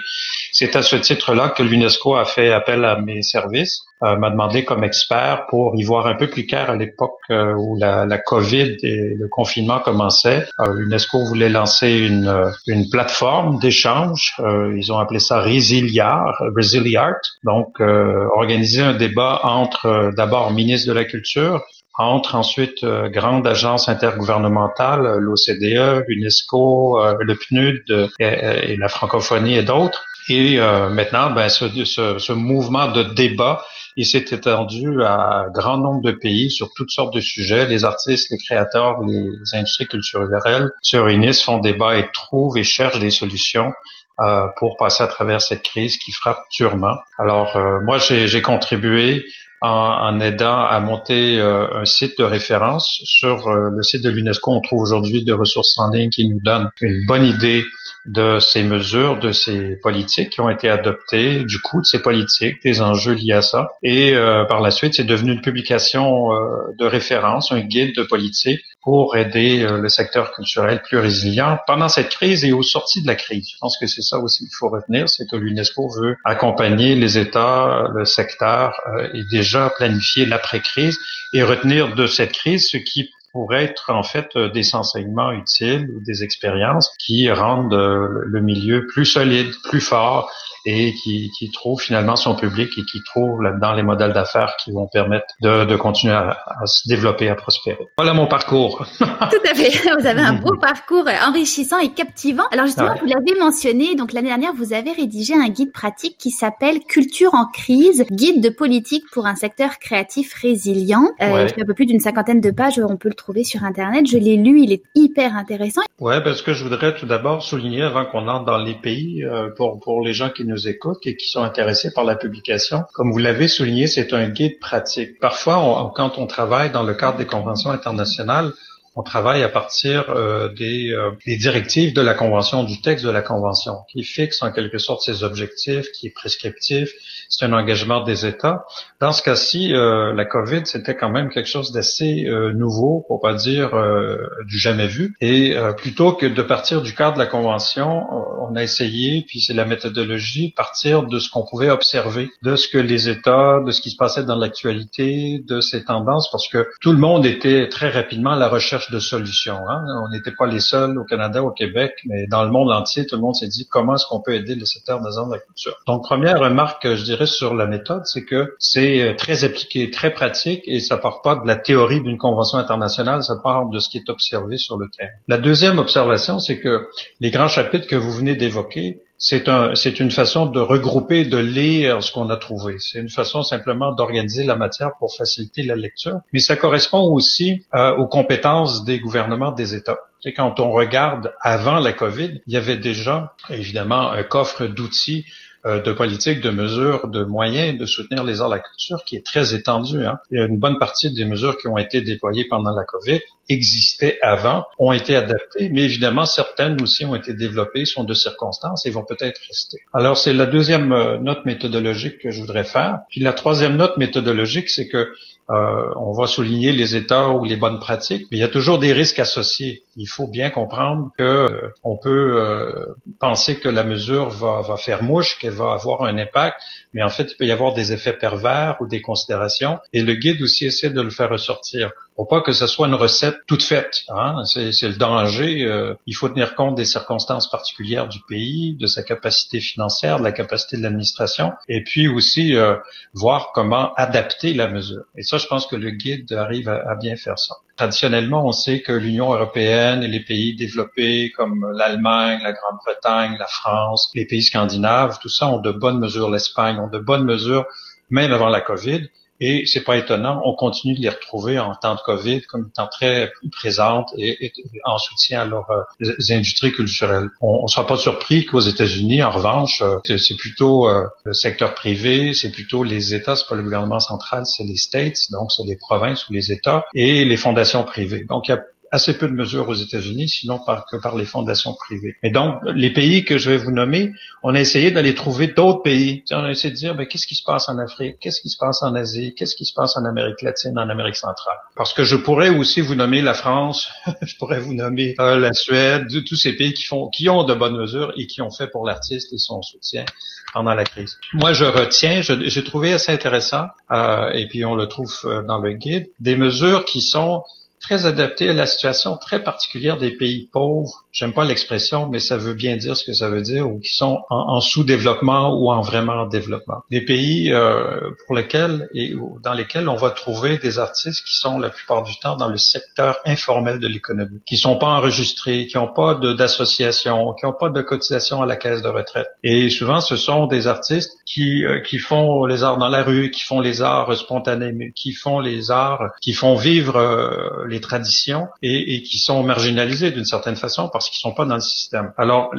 C'est 0.52 0.76
à 0.76 0.82
ce 0.82 0.96
titre-là 0.96 1.48
que 1.48 1.62
l'UNESCO 1.62 2.16
a 2.16 2.24
fait 2.24 2.52
appel 2.52 2.84
à 2.84 2.96
mes 2.96 3.22
services, 3.22 3.80
m'a 4.02 4.30
demandé 4.30 4.64
comme 4.64 4.84
expert 4.84 5.46
pour 5.48 5.74
y 5.76 5.84
voir 5.84 6.06
un 6.06 6.14
peu 6.14 6.28
plus 6.28 6.46
clair 6.46 6.70
à 6.70 6.76
l'époque 6.76 7.18
euh, 7.30 7.54
où 7.54 7.76
la, 7.78 8.04
la, 8.04 8.18
COVID 8.18 8.76
et 8.82 9.14
le 9.14 9.28
confinement 9.28 9.78
commençaient. 9.78 10.46
Euh, 10.60 10.72
L'UNESCO 10.74 11.24
voulait 11.24 11.48
lancer 11.48 11.90
une, 11.90 12.26
euh, 12.26 12.50
une 12.66 12.88
plateforme 12.90 13.58
d'échange. 13.58 14.34
Euh, 14.40 14.74
ils 14.76 14.92
ont 14.92 14.98
appelé 14.98 15.20
ça 15.20 15.40
Resiliar, 15.40 16.42
Resiliart. 16.56 17.20
Donc, 17.44 17.80
organiser 17.80 18.82
un 18.82 18.94
débat 18.94 19.40
entre 19.44 20.12
d'abord 20.16 20.52
ministre 20.52 20.88
de 20.88 20.92
la 20.92 21.04
Culture, 21.04 21.62
entre 21.98 22.34
ensuite 22.34 22.82
euh, 22.84 23.08
grande 23.08 23.46
agence 23.46 23.88
intergouvernementale, 23.88 25.18
l'OCDE, 25.18 26.04
l'UNESCO, 26.08 26.98
le 27.20 27.34
PNUD 27.34 28.10
et, 28.18 28.76
la 28.76 28.88
francophonie 28.88 29.56
et 29.56 29.62
d'autres. 29.62 30.04
Et 30.28 30.60
euh, 30.60 30.88
maintenant, 30.88 31.30
ben, 31.30 31.48
ce, 31.48 31.68
ce, 31.84 32.18
ce, 32.18 32.32
mouvement 32.32 32.88
de 32.88 33.02
débat, 33.02 33.64
il 33.96 34.06
s'est 34.06 34.24
étendu 34.30 35.02
à 35.02 35.44
un 35.44 35.50
grand 35.50 35.78
nombre 35.78 36.02
de 36.02 36.12
pays 36.12 36.50
sur 36.50 36.72
toutes 36.74 36.90
sortes 36.90 37.14
de 37.14 37.20
sujets. 37.20 37.66
Les 37.66 37.84
artistes, 37.84 38.30
les 38.30 38.38
créateurs, 38.38 39.00
les 39.02 39.30
industries 39.52 39.86
culturelles 39.86 40.70
se 40.82 40.96
réunissent, 40.96 41.42
font 41.42 41.58
débat 41.58 41.98
et 41.98 42.10
trouvent 42.12 42.56
et 42.58 42.64
cherchent 42.64 43.00
des 43.00 43.10
solutions 43.10 43.72
euh, 44.20 44.46
pour 44.58 44.76
passer 44.76 45.02
à 45.02 45.06
travers 45.06 45.40
cette 45.40 45.62
crise 45.62 45.96
qui 45.98 46.12
frappe 46.12 46.42
durement. 46.52 46.96
Alors, 47.18 47.56
euh, 47.56 47.80
moi, 47.80 47.98
j'ai 47.98 48.42
contribué 48.42 49.24
en, 49.62 49.68
en, 49.68 50.20
aidant 50.20 50.58
à 50.58 50.78
monter 50.80 51.38
euh, 51.40 51.66
un 51.74 51.84
site 51.84 52.18
de 52.18 52.24
référence. 52.24 53.00
Sur 53.04 53.50
le 53.50 53.82
site 53.82 54.02
de 54.02 54.10
l'UNESCO, 54.10 54.52
on 54.52 54.60
trouve 54.60 54.82
aujourd'hui 54.82 55.24
des 55.24 55.32
ressources 55.32 55.78
en 55.78 55.90
ligne 55.90 56.10
qui 56.10 56.28
nous 56.28 56.40
donnent 56.42 56.70
une 56.80 57.06
bonne 57.06 57.24
idée 57.24 57.64
de 58.06 58.38
ces 58.40 58.62
mesures, 58.62 59.18
de 59.20 59.32
ces 59.32 59.76
politiques 59.76 60.30
qui 60.30 60.40
ont 60.40 60.50
été 60.50 60.68
adoptées, 60.68 61.44
du 61.44 61.60
coût 61.60 61.80
de 61.80 61.86
ces 61.86 62.02
politiques, 62.02 62.62
des 62.62 62.80
enjeux 62.80 63.14
liés 63.14 63.34
à 63.34 63.42
ça. 63.42 63.68
Et 63.82 64.14
euh, 64.14 64.44
par 64.44 64.60
la 64.60 64.70
suite, 64.70 64.94
c'est 64.94 65.04
devenu 65.04 65.32
une 65.32 65.40
publication 65.40 66.34
euh, 66.34 66.74
de 66.78 66.84
référence, 66.84 67.52
un 67.52 67.60
guide 67.60 67.94
de 67.94 68.02
politique 68.02 68.60
pour 68.82 69.16
aider 69.16 69.62
euh, 69.62 69.78
le 69.78 69.88
secteur 69.88 70.32
culturel 70.32 70.82
plus 70.82 70.98
résilient 70.98 71.58
pendant 71.66 71.88
cette 71.88 72.10
crise 72.10 72.44
et 72.44 72.52
aux 72.52 72.62
sorties 72.62 73.02
de 73.02 73.06
la 73.06 73.14
crise. 73.14 73.48
Je 73.52 73.56
pense 73.60 73.78
que 73.78 73.86
c'est 73.86 74.02
ça 74.02 74.18
aussi 74.18 74.44
qu'il 74.44 74.56
faut 74.58 74.68
retenir, 74.68 75.08
c'est 75.08 75.26
que 75.30 75.36
l'UNESCO 75.36 75.88
veut 76.00 76.16
accompagner 76.24 76.94
les 76.94 77.18
États, 77.18 77.88
le 77.94 78.04
secteur 78.04 78.74
et 79.14 79.22
déjà 79.30 79.70
planifier 79.70 80.26
l'après-crise 80.26 80.98
et 81.32 81.42
retenir 81.42 81.94
de 81.94 82.06
cette 82.06 82.32
crise 82.32 82.68
ce 82.68 82.76
qui 82.76 83.10
pour 83.32 83.54
être 83.54 83.90
en 83.90 84.02
fait 84.02 84.28
euh, 84.36 84.50
des 84.50 84.74
enseignements 84.74 85.32
utiles 85.32 85.90
ou 85.94 86.00
des 86.00 86.22
expériences 86.22 86.90
qui 86.98 87.30
rendent 87.30 87.74
euh, 87.74 88.08
le 88.26 88.40
milieu 88.40 88.86
plus 88.86 89.06
solide, 89.06 89.50
plus 89.64 89.80
fort 89.80 90.30
et 90.64 90.94
qui, 90.94 91.30
qui 91.38 91.50
trouve 91.50 91.80
finalement 91.80 92.16
son 92.16 92.34
public 92.34 92.70
et 92.78 92.82
qui 92.82 93.02
trouve 93.04 93.42
là-dedans 93.42 93.72
les 93.72 93.82
modèles 93.82 94.12
d'affaires 94.12 94.54
qui 94.62 94.72
vont 94.72 94.86
permettre 94.86 95.26
de, 95.40 95.64
de 95.64 95.76
continuer 95.76 96.14
à, 96.14 96.38
à, 96.46 96.66
se 96.66 96.88
développer, 96.88 97.28
à 97.28 97.34
prospérer. 97.34 97.78
Voilà 97.96 98.14
mon 98.14 98.26
parcours. 98.26 98.86
Tout 98.98 99.04
à 99.04 99.54
fait. 99.54 99.70
Vous 99.98 100.06
avez 100.06 100.20
un 100.20 100.34
beau 100.34 100.56
parcours 100.56 101.04
enrichissant 101.26 101.78
et 101.78 101.90
captivant. 101.90 102.44
Alors 102.52 102.66
justement, 102.66 102.94
vous 103.00 103.06
l'avez 103.06 103.38
mentionné, 103.38 103.94
donc 103.94 104.12
l'année 104.12 104.28
dernière, 104.28 104.52
vous 104.54 104.72
avez 104.72 104.92
rédigé 104.92 105.34
un 105.34 105.48
guide 105.48 105.72
pratique 105.72 106.16
qui 106.18 106.30
s'appelle 106.30 106.80
Culture 106.80 107.34
en 107.34 107.46
crise, 107.46 108.04
guide 108.10 108.42
de 108.42 108.48
politique 108.48 109.04
pour 109.12 109.26
un 109.26 109.34
secteur 109.34 109.78
créatif 109.78 110.34
résilient. 110.34 111.08
Euh, 111.20 111.32
ouais. 111.32 111.46
Il 111.56 111.62
un 111.62 111.66
peu 111.66 111.74
plus 111.74 111.86
d'une 111.86 112.00
cinquantaine 112.00 112.40
de 112.40 112.50
pages, 112.50 112.78
on 112.78 112.96
peut 112.96 113.08
le 113.08 113.14
trouver 113.14 113.44
sur 113.44 113.64
Internet. 113.64 114.06
Je 114.06 114.18
l'ai 114.18 114.36
lu, 114.36 114.60
il 114.62 114.72
est 114.72 114.82
hyper 114.94 115.36
intéressant. 115.36 115.82
Ouais, 116.00 116.22
parce 116.22 116.42
que 116.42 116.52
je 116.54 116.64
voudrais 116.64 116.94
tout 116.94 117.06
d'abord 117.06 117.42
souligner, 117.42 117.82
avant 117.82 118.04
qu'on 118.04 118.28
entre 118.28 118.44
dans 118.44 118.58
les 118.58 118.74
pays, 118.74 119.24
euh, 119.24 119.50
pour, 119.56 119.80
pour 119.80 120.02
les 120.02 120.12
gens 120.12 120.30
qui 120.30 120.44
nous 120.52 120.68
écoutent 120.68 121.06
et 121.06 121.16
qui 121.16 121.28
sont 121.28 121.42
intéressés 121.42 121.92
par 121.92 122.04
la 122.04 122.14
publication. 122.14 122.84
Comme 122.92 123.10
vous 123.10 123.18
l'avez 123.18 123.48
souligné, 123.48 123.86
c'est 123.86 124.12
un 124.12 124.28
guide 124.28 124.58
pratique. 124.60 125.18
Parfois, 125.18 125.92
quand 125.96 126.18
on 126.18 126.26
travaille 126.26 126.70
dans 126.70 126.82
le 126.82 126.94
cadre 126.94 127.18
des 127.18 127.26
conventions 127.26 127.70
internationales, 127.70 128.52
on 128.94 129.02
travaille 129.02 129.42
à 129.42 129.48
partir 129.48 130.10
euh, 130.10 130.52
des, 130.52 130.90
euh, 130.92 131.12
des, 131.26 131.36
directives 131.36 131.94
de 131.94 132.02
la 132.02 132.12
convention, 132.12 132.62
du 132.62 132.80
texte 132.82 133.04
de 133.04 133.10
la 133.10 133.22
convention, 133.22 133.78
qui 133.90 134.02
fixe 134.02 134.42
en 134.42 134.52
quelque 134.52 134.76
sorte 134.76 135.02
ses 135.02 135.22
objectifs, 135.24 135.90
qui 135.92 136.08
est 136.08 136.14
prescriptif, 136.14 136.92
c'est 137.32 137.46
un 137.46 137.52
engagement 137.54 138.02
des 138.04 138.26
États. 138.26 138.66
Dans 139.00 139.12
ce 139.12 139.22
cas-ci, 139.22 139.74
euh, 139.74 140.12
la 140.12 140.26
COVID, 140.26 140.62
c'était 140.66 140.94
quand 140.94 141.08
même 141.08 141.30
quelque 141.30 141.48
chose 141.48 141.72
d'assez 141.72 142.26
euh, 142.26 142.52
nouveau, 142.52 143.04
pour 143.08 143.20
pas 143.20 143.32
dire 143.32 143.74
euh, 143.74 144.18
du 144.46 144.58
jamais 144.58 144.86
vu. 144.86 145.16
Et 145.22 145.56
euh, 145.56 145.72
plutôt 145.72 146.12
que 146.12 146.26
de 146.26 146.42
partir 146.42 146.82
du 146.82 146.94
cadre 146.94 147.14
de 147.14 147.18
la 147.18 147.26
Convention, 147.26 148.06
on 148.40 148.54
a 148.54 148.62
essayé, 148.62 149.24
puis 149.26 149.40
c'est 149.40 149.54
la 149.54 149.64
méthodologie, 149.64 150.52
partir 150.54 151.04
de 151.04 151.18
ce 151.18 151.30
qu'on 151.30 151.44
pouvait 151.46 151.70
observer, 151.70 152.30
de 152.42 152.54
ce 152.54 152.68
que 152.68 152.76
les 152.76 153.08
États, 153.08 153.60
de 153.64 153.70
ce 153.70 153.80
qui 153.80 153.90
se 153.90 153.96
passait 153.96 154.24
dans 154.24 154.36
l'actualité, 154.36 155.42
de 155.48 155.62
ces 155.62 155.84
tendances, 155.84 156.30
parce 156.30 156.48
que 156.48 156.68
tout 156.82 156.92
le 156.92 156.98
monde 156.98 157.24
était 157.24 157.70
très 157.70 157.88
rapidement 157.88 158.32
à 158.32 158.36
la 158.36 158.48
recherche 158.48 158.90
de 158.90 158.98
solutions. 158.98 159.58
Hein. 159.70 159.82
On 160.04 160.10
n'était 160.10 160.32
pas 160.32 160.46
les 160.46 160.60
seuls 160.60 160.98
au 160.98 161.04
Canada, 161.04 161.42
au 161.42 161.50
Québec, 161.50 161.94
mais 162.04 162.26
dans 162.26 162.44
le 162.44 162.50
monde 162.50 162.70
entier, 162.70 163.06
tout 163.06 163.16
le 163.16 163.22
monde 163.22 163.34
s'est 163.34 163.48
dit 163.48 163.66
comment 163.70 163.94
est-ce 163.94 164.04
qu'on 164.06 164.20
peut 164.20 164.34
aider 164.34 164.54
le 164.54 164.66
secteur 164.66 165.00
de 165.00 165.32
la 165.32 165.38
culture? 165.38 165.76
Donc, 165.86 166.04
première 166.04 166.38
remarque, 166.38 166.94
je 166.94 167.02
dirais, 167.02 167.21
sur 167.26 167.54
la 167.54 167.66
méthode, 167.66 168.02
c'est 168.04 168.24
que 168.24 168.54
c'est 168.58 169.00
euh, 169.00 169.14
très 169.14 169.44
appliqué, 169.44 169.90
très 169.90 170.12
pratique 170.12 170.62
et 170.66 170.80
ça 170.80 170.96
part 170.96 171.22
pas 171.22 171.36
de 171.36 171.46
la 171.46 171.56
théorie 171.56 172.00
d'une 172.00 172.18
convention 172.18 172.58
internationale, 172.58 173.22
ça 173.22 173.36
part 173.42 173.66
de 173.68 173.78
ce 173.78 173.88
qui 173.88 173.98
est 173.98 174.08
observé 174.08 174.56
sur 174.56 174.76
le 174.76 174.88
terrain. 174.88 175.10
La 175.28 175.38
deuxième 175.38 175.78
observation, 175.78 176.38
c'est 176.38 176.58
que 176.58 176.88
les 177.20 177.30
grands 177.30 177.48
chapitres 177.48 177.86
que 177.86 177.96
vous 177.96 178.12
venez 178.12 178.34
d'évoquer, 178.34 179.00
c'est 179.24 179.48
un, 179.48 179.76
c'est 179.76 180.00
une 180.00 180.10
façon 180.10 180.46
de 180.46 180.58
regrouper, 180.58 181.24
de 181.24 181.38
lire 181.38 182.02
ce 182.02 182.10
qu'on 182.10 182.28
a 182.28 182.36
trouvé. 182.36 182.76
C'est 182.80 182.98
une 182.98 183.08
façon 183.08 183.44
simplement 183.44 183.92
d'organiser 183.92 184.42
la 184.42 184.56
matière 184.56 184.90
pour 184.98 185.14
faciliter 185.14 185.62
la 185.62 185.76
lecture. 185.76 186.18
Mais 186.32 186.40
ça 186.40 186.56
correspond 186.56 187.02
aussi 187.02 187.64
euh, 187.72 187.94
aux 187.94 188.08
compétences 188.08 188.84
des 188.84 188.98
gouvernements 188.98 189.52
des 189.52 189.76
États. 189.76 190.00
C'est 190.22 190.32
quand 190.32 190.58
on 190.58 190.72
regarde 190.72 191.32
avant 191.40 191.78
la 191.78 191.92
COVID, 191.92 192.40
il 192.46 192.52
y 192.52 192.56
avait 192.56 192.76
déjà 192.76 193.34
évidemment 193.48 194.10
un 194.10 194.24
coffre 194.24 194.66
d'outils 194.66 195.24
de 195.64 195.92
politique, 195.92 196.40
de 196.40 196.50
mesures, 196.50 197.08
de 197.08 197.22
moyens 197.24 197.78
de 197.78 197.86
soutenir 197.86 198.24
les 198.24 198.40
arts 198.40 198.48
de 198.48 198.54
la 198.54 198.60
culture 198.60 199.04
qui 199.04 199.16
est 199.16 199.24
très 199.24 199.54
étendu. 199.54 200.04
Hein. 200.04 200.18
Une 200.30 200.58
bonne 200.58 200.78
partie 200.78 201.12
des 201.12 201.24
mesures 201.24 201.56
qui 201.56 201.68
ont 201.68 201.78
été 201.78 202.00
déployées 202.00 202.46
pendant 202.48 202.74
la 202.74 202.84
COVID 202.84 203.20
existaient 203.48 204.18
avant, 204.22 204.66
ont 204.78 204.92
été 204.92 205.16
adaptées, 205.16 205.68
mais 205.68 205.82
évidemment 205.82 206.24
certaines 206.24 206.80
aussi 206.80 207.04
ont 207.04 207.14
été 207.14 207.34
développées, 207.34 207.84
sont 207.84 208.04
de 208.04 208.14
circonstances 208.14 208.86
et 208.86 208.90
vont 208.90 209.04
peut-être 209.04 209.40
rester. 209.48 209.78
Alors 209.92 210.16
c'est 210.16 210.32
la 210.32 210.46
deuxième 210.46 210.92
euh, 210.92 211.18
note 211.18 211.44
méthodologique 211.44 212.18
que 212.18 212.30
je 212.30 212.40
voudrais 212.40 212.64
faire. 212.64 213.00
Puis 213.10 213.20
la 213.20 213.32
troisième 213.32 213.76
note 213.76 213.96
méthodologique, 213.96 214.70
c'est 214.70 214.88
que 214.88 215.12
euh, 215.52 215.92
on 215.96 216.12
va 216.12 216.26
souligner 216.26 216.72
les 216.72 216.96
états 216.96 217.28
ou 217.28 217.44
les 217.44 217.56
bonnes 217.56 217.78
pratiques, 217.78 218.26
mais 218.30 218.38
il 218.38 218.40
y 218.40 218.44
a 218.44 218.48
toujours 218.48 218.78
des 218.78 218.92
risques 218.92 219.18
associés. 219.18 219.84
Il 219.96 220.06
faut 220.06 220.26
bien 220.26 220.48
comprendre 220.48 221.10
que 221.18 221.22
euh, 221.22 221.74
on 221.82 221.98
peut 221.98 222.40
euh, 222.40 222.94
penser 223.20 223.56
que 223.58 223.68
la 223.68 223.84
mesure 223.84 224.30
va, 224.30 224.62
va 224.62 224.76
faire 224.78 225.02
mouche, 225.02 225.38
qu'elle 225.38 225.52
va 225.52 225.72
avoir 225.72 226.04
un 226.04 226.16
impact, 226.16 226.56
mais 226.94 227.02
en 227.02 227.10
fait, 227.10 227.32
il 227.32 227.36
peut 227.36 227.44
y 227.44 227.52
avoir 227.52 227.74
des 227.74 227.92
effets 227.92 228.14
pervers 228.14 228.76
ou 228.80 228.86
des 228.86 229.02
considérations. 229.02 229.78
Et 229.92 230.02
le 230.02 230.14
guide 230.14 230.40
aussi 230.40 230.64
essaie 230.64 230.90
de 230.90 231.02
le 231.02 231.10
faire 231.10 231.28
ressortir. 231.28 231.90
Pour 232.16 232.28
pas 232.28 232.40
que 232.42 232.52
ce 232.52 232.66
soit 232.66 232.88
une 232.88 232.94
recette 232.94 233.38
toute 233.46 233.62
faite. 233.62 234.02
Hein? 234.10 234.44
C'est 234.44 234.82
le 234.82 234.96
danger. 234.96 235.64
Euh, 235.64 235.94
il 236.06 236.14
faut 236.14 236.28
tenir 236.28 236.54
compte 236.54 236.74
des 236.74 236.84
circonstances 236.84 237.48
particulières 237.50 238.08
du 238.08 238.20
pays, 238.28 238.76
de 238.78 238.86
sa 238.86 239.02
capacité 239.02 239.60
financière, 239.60 240.18
de 240.18 240.24
la 240.24 240.32
capacité 240.32 240.76
de 240.76 240.82
l'administration, 240.82 241.52
et 241.68 241.82
puis 241.82 242.08
aussi 242.08 242.54
euh, 242.54 242.76
voir 243.14 243.52
comment 243.54 243.94
adapter 243.94 244.52
la 244.54 244.68
mesure. 244.68 245.04
Et 245.16 245.22
ça, 245.22 245.38
je 245.38 245.46
pense 245.46 245.66
que 245.66 245.76
le 245.76 245.90
guide 245.90 246.32
arrive 246.32 246.68
à, 246.68 246.90
à 246.90 246.94
bien 246.96 247.16
faire 247.16 247.38
ça. 247.38 247.56
Traditionnellement, 247.76 248.46
on 248.46 248.52
sait 248.52 248.82
que 248.82 248.92
l'Union 248.92 249.32
européenne 249.32 250.02
et 250.02 250.08
les 250.08 250.20
pays 250.20 250.54
développés 250.54 251.32
comme 251.34 251.66
l'Allemagne, 251.74 252.40
la 252.42 252.52
Grande-Bretagne, 252.52 253.36
la 253.38 253.46
France, 253.46 254.10
les 254.14 254.26
pays 254.26 254.42
scandinaves, 254.42 255.18
tout 255.20 255.30
ça 255.30 255.48
ont 255.48 255.58
de 255.58 255.72
bonnes 255.72 255.98
mesures. 255.98 256.30
L'Espagne 256.30 256.78
ont 256.78 256.88
de 256.88 256.98
bonnes 256.98 257.24
mesures, 257.24 257.64
même 258.10 258.32
avant 258.32 258.48
la 258.48 258.60
COVID. 258.60 259.08
Et 259.44 259.66
c'est 259.66 259.80
pas 259.80 259.96
étonnant, 259.96 260.40
on 260.44 260.54
continue 260.54 260.94
de 260.94 261.00
les 261.00 261.08
retrouver 261.08 261.58
en 261.58 261.74
temps 261.74 261.96
de 261.96 262.00
COVID 262.00 262.42
comme 262.42 262.68
étant 262.68 262.86
très 262.86 263.32
présentes 263.50 264.08
et, 264.16 264.52
en 264.84 264.98
soutien 264.98 265.40
à 265.40 265.44
leurs 265.44 265.68
euh, 265.72 266.12
industries 266.30 266.70
culturelles. 266.70 267.28
On 267.40 267.64
ne 267.64 267.66
sera 267.66 267.84
pas 267.84 267.96
surpris 267.96 268.46
qu'aux 268.46 268.60
États-Unis, 268.60 269.20
en 269.20 269.32
revanche, 269.32 269.82
euh, 269.82 269.98
c'est 270.16 270.36
plutôt 270.36 270.88
euh, 270.88 271.08
le 271.24 271.32
secteur 271.32 271.74
privé, 271.74 272.34
c'est 272.34 272.52
plutôt 272.52 272.84
les 272.84 273.14
États, 273.14 273.34
c'est 273.34 273.48
pas 273.48 273.56
le 273.56 273.64
gouvernement 273.64 273.98
central, 273.98 274.46
c'est 274.46 274.62
les 274.62 274.76
States, 274.76 275.18
donc 275.32 275.50
c'est 275.50 275.64
les 275.64 275.76
provinces 275.76 276.28
ou 276.28 276.34
les 276.34 276.52
États 276.52 276.84
et 276.94 277.24
les 277.24 277.36
fondations 277.36 277.82
privées. 277.82 278.24
Donc 278.28 278.48
assez 278.92 279.16
peu 279.16 279.26
de 279.26 279.32
mesures 279.32 279.68
aux 279.68 279.74
États-Unis, 279.74 280.28
sinon 280.28 280.58
par, 280.58 280.84
que 280.84 280.96
par 280.96 281.16
les 281.16 281.24
fondations 281.24 281.72
privées. 281.72 282.14
Et 282.22 282.30
donc, 282.30 282.56
les 282.74 282.92
pays 282.92 283.24
que 283.24 283.38
je 283.38 283.50
vais 283.50 283.56
vous 283.56 283.72
nommer, 283.72 284.12
on 284.42 284.54
a 284.54 284.60
essayé 284.60 284.90
d'aller 284.90 285.14
trouver 285.14 285.48
d'autres 285.48 285.82
pays. 285.82 286.22
On 286.30 286.44
a 286.44 286.50
essayé 286.50 286.70
de 286.70 286.76
dire, 286.76 286.94
ben, 286.94 287.06
qu'est-ce 287.06 287.26
qui 287.26 287.34
se 287.34 287.42
passe 287.42 287.70
en 287.70 287.78
Afrique, 287.78 288.16
qu'est-ce 288.20 288.42
qui 288.42 288.50
se 288.50 288.58
passe 288.58 288.82
en 288.82 288.94
Asie, 288.94 289.34
qu'est-ce 289.34 289.56
qui 289.56 289.64
se 289.64 289.72
passe 289.72 289.96
en 289.96 290.04
Amérique 290.04 290.42
latine, 290.42 290.78
en 290.78 290.90
Amérique 290.90 291.16
centrale? 291.16 291.56
Parce 291.74 291.94
que 291.94 292.04
je 292.04 292.16
pourrais 292.16 292.50
aussi 292.50 292.82
vous 292.82 292.94
nommer 292.94 293.22
la 293.22 293.32
France, 293.32 293.88
je 294.22 294.36
pourrais 294.36 294.60
vous 294.60 294.74
nommer 294.74 295.14
euh, 295.20 295.38
la 295.38 295.54
Suède, 295.54 296.06
tous 296.26 296.36
ces 296.36 296.52
pays 296.52 296.74
qui 296.74 296.84
font, 296.84 297.08
qui 297.08 297.30
ont 297.30 297.44
de 297.44 297.54
bonnes 297.54 297.78
mesures 297.78 298.12
et 298.18 298.26
qui 298.26 298.42
ont 298.42 298.50
fait 298.50 298.66
pour 298.66 298.86
l'artiste 298.86 299.32
et 299.32 299.38
son 299.38 299.62
soutien 299.62 300.04
pendant 300.52 300.74
la 300.74 300.84
crise. 300.84 301.18
Moi, 301.32 301.54
je 301.54 301.64
retiens, 301.64 302.20
j'ai 302.20 302.64
trouvé 302.64 302.92
assez 302.92 303.10
intéressant, 303.10 303.68
euh, 303.90 304.30
et 304.32 304.46
puis 304.48 304.66
on 304.66 304.74
le 304.74 304.86
trouve 304.86 305.18
euh, 305.24 305.42
dans 305.42 305.58
le 305.58 305.72
guide, 305.72 306.10
des 306.20 306.36
mesures 306.36 306.84
qui 306.84 307.00
sont 307.00 307.42
très 307.82 308.06
adapté 308.06 308.48
à 308.48 308.52
la 308.52 308.66
situation 308.66 309.16
très 309.16 309.42
particulière 309.42 309.98
des 309.98 310.12
pays 310.12 310.48
pauvres. 310.52 311.04
J'aime 311.12 311.32
pas 311.32 311.44
l'expression, 311.44 312.08
mais 312.08 312.20
ça 312.20 312.36
veut 312.36 312.54
bien 312.54 312.76
dire 312.76 312.96
ce 312.96 313.04
que 313.04 313.12
ça 313.12 313.28
veut 313.28 313.42
dire, 313.42 313.68
ou 313.68 313.80
qui 313.80 313.94
sont 313.94 314.20
en, 314.30 314.60
sous-développement 314.60 315.54
ou 315.58 315.70
en 315.70 315.80
vraiment 315.80 316.24
développement. 316.26 316.84
Des 316.90 317.04
pays 317.04 317.52
euh, 317.52 318.10
pour 318.24 318.36
lesquels 318.36 318.88
et 318.94 319.14
dans 319.42 319.52
lesquels 319.52 319.88
on 319.88 319.96
va 319.96 320.10
trouver 320.10 320.58
des 320.58 320.78
artistes 320.78 321.24
qui 321.26 321.36
sont 321.36 321.58
la 321.58 321.70
plupart 321.70 322.04
du 322.04 322.16
temps 322.18 322.36
dans 322.36 322.48
le 322.48 322.56
secteur 322.56 323.18
informel 323.26 323.80
de 323.80 323.88
l'économie, 323.88 324.40
qui 324.46 324.56
sont 324.56 324.78
pas 324.78 324.86
enregistrés, 324.86 325.66
qui 325.66 325.76
n'ont 325.76 325.92
pas 325.92 326.14
d'association, 326.14 327.34
qui 327.34 327.44
n'ont 327.44 327.52
pas 327.52 327.68
de 327.68 327.82
cotisation 327.82 328.42
à 328.42 328.46
la 328.46 328.56
caisse 328.56 328.82
de 328.82 328.88
retraite. 328.88 329.28
Et 329.42 329.68
souvent, 329.70 330.00
ce 330.00 330.16
sont 330.16 330.46
des 330.46 330.66
artistes 330.66 331.12
qui 331.26 331.64
euh, 331.64 331.80
qui 331.80 331.98
font 331.98 332.46
les 332.46 332.62
arts 332.62 332.78
dans 332.78 332.88
la 332.88 333.02
rue, 333.02 333.30
qui 333.30 333.42
font 333.42 333.60
les 333.60 333.82
arts 333.82 334.16
spontanés, 334.16 334.92
qui 334.94 335.12
font 335.12 335.40
les 335.40 335.70
arts, 335.70 336.10
qui 336.20 336.32
font 336.32 336.54
vivre 336.54 336.96
euh, 336.96 337.66
les 337.72 337.80
traditions 337.80 338.48
et, 338.62 339.02
qui 339.02 339.18
sont 339.18 339.42
marginalisées 339.42 340.10
d'une 340.10 340.24
certaine 340.24 340.56
façon 340.56 340.88
parce 340.88 341.10
qu'ils 341.10 341.20
sont 341.20 341.32
pas 341.32 341.44
dans 341.44 341.56
le 341.56 341.60
système. 341.60 342.12
Alors, 342.16 342.52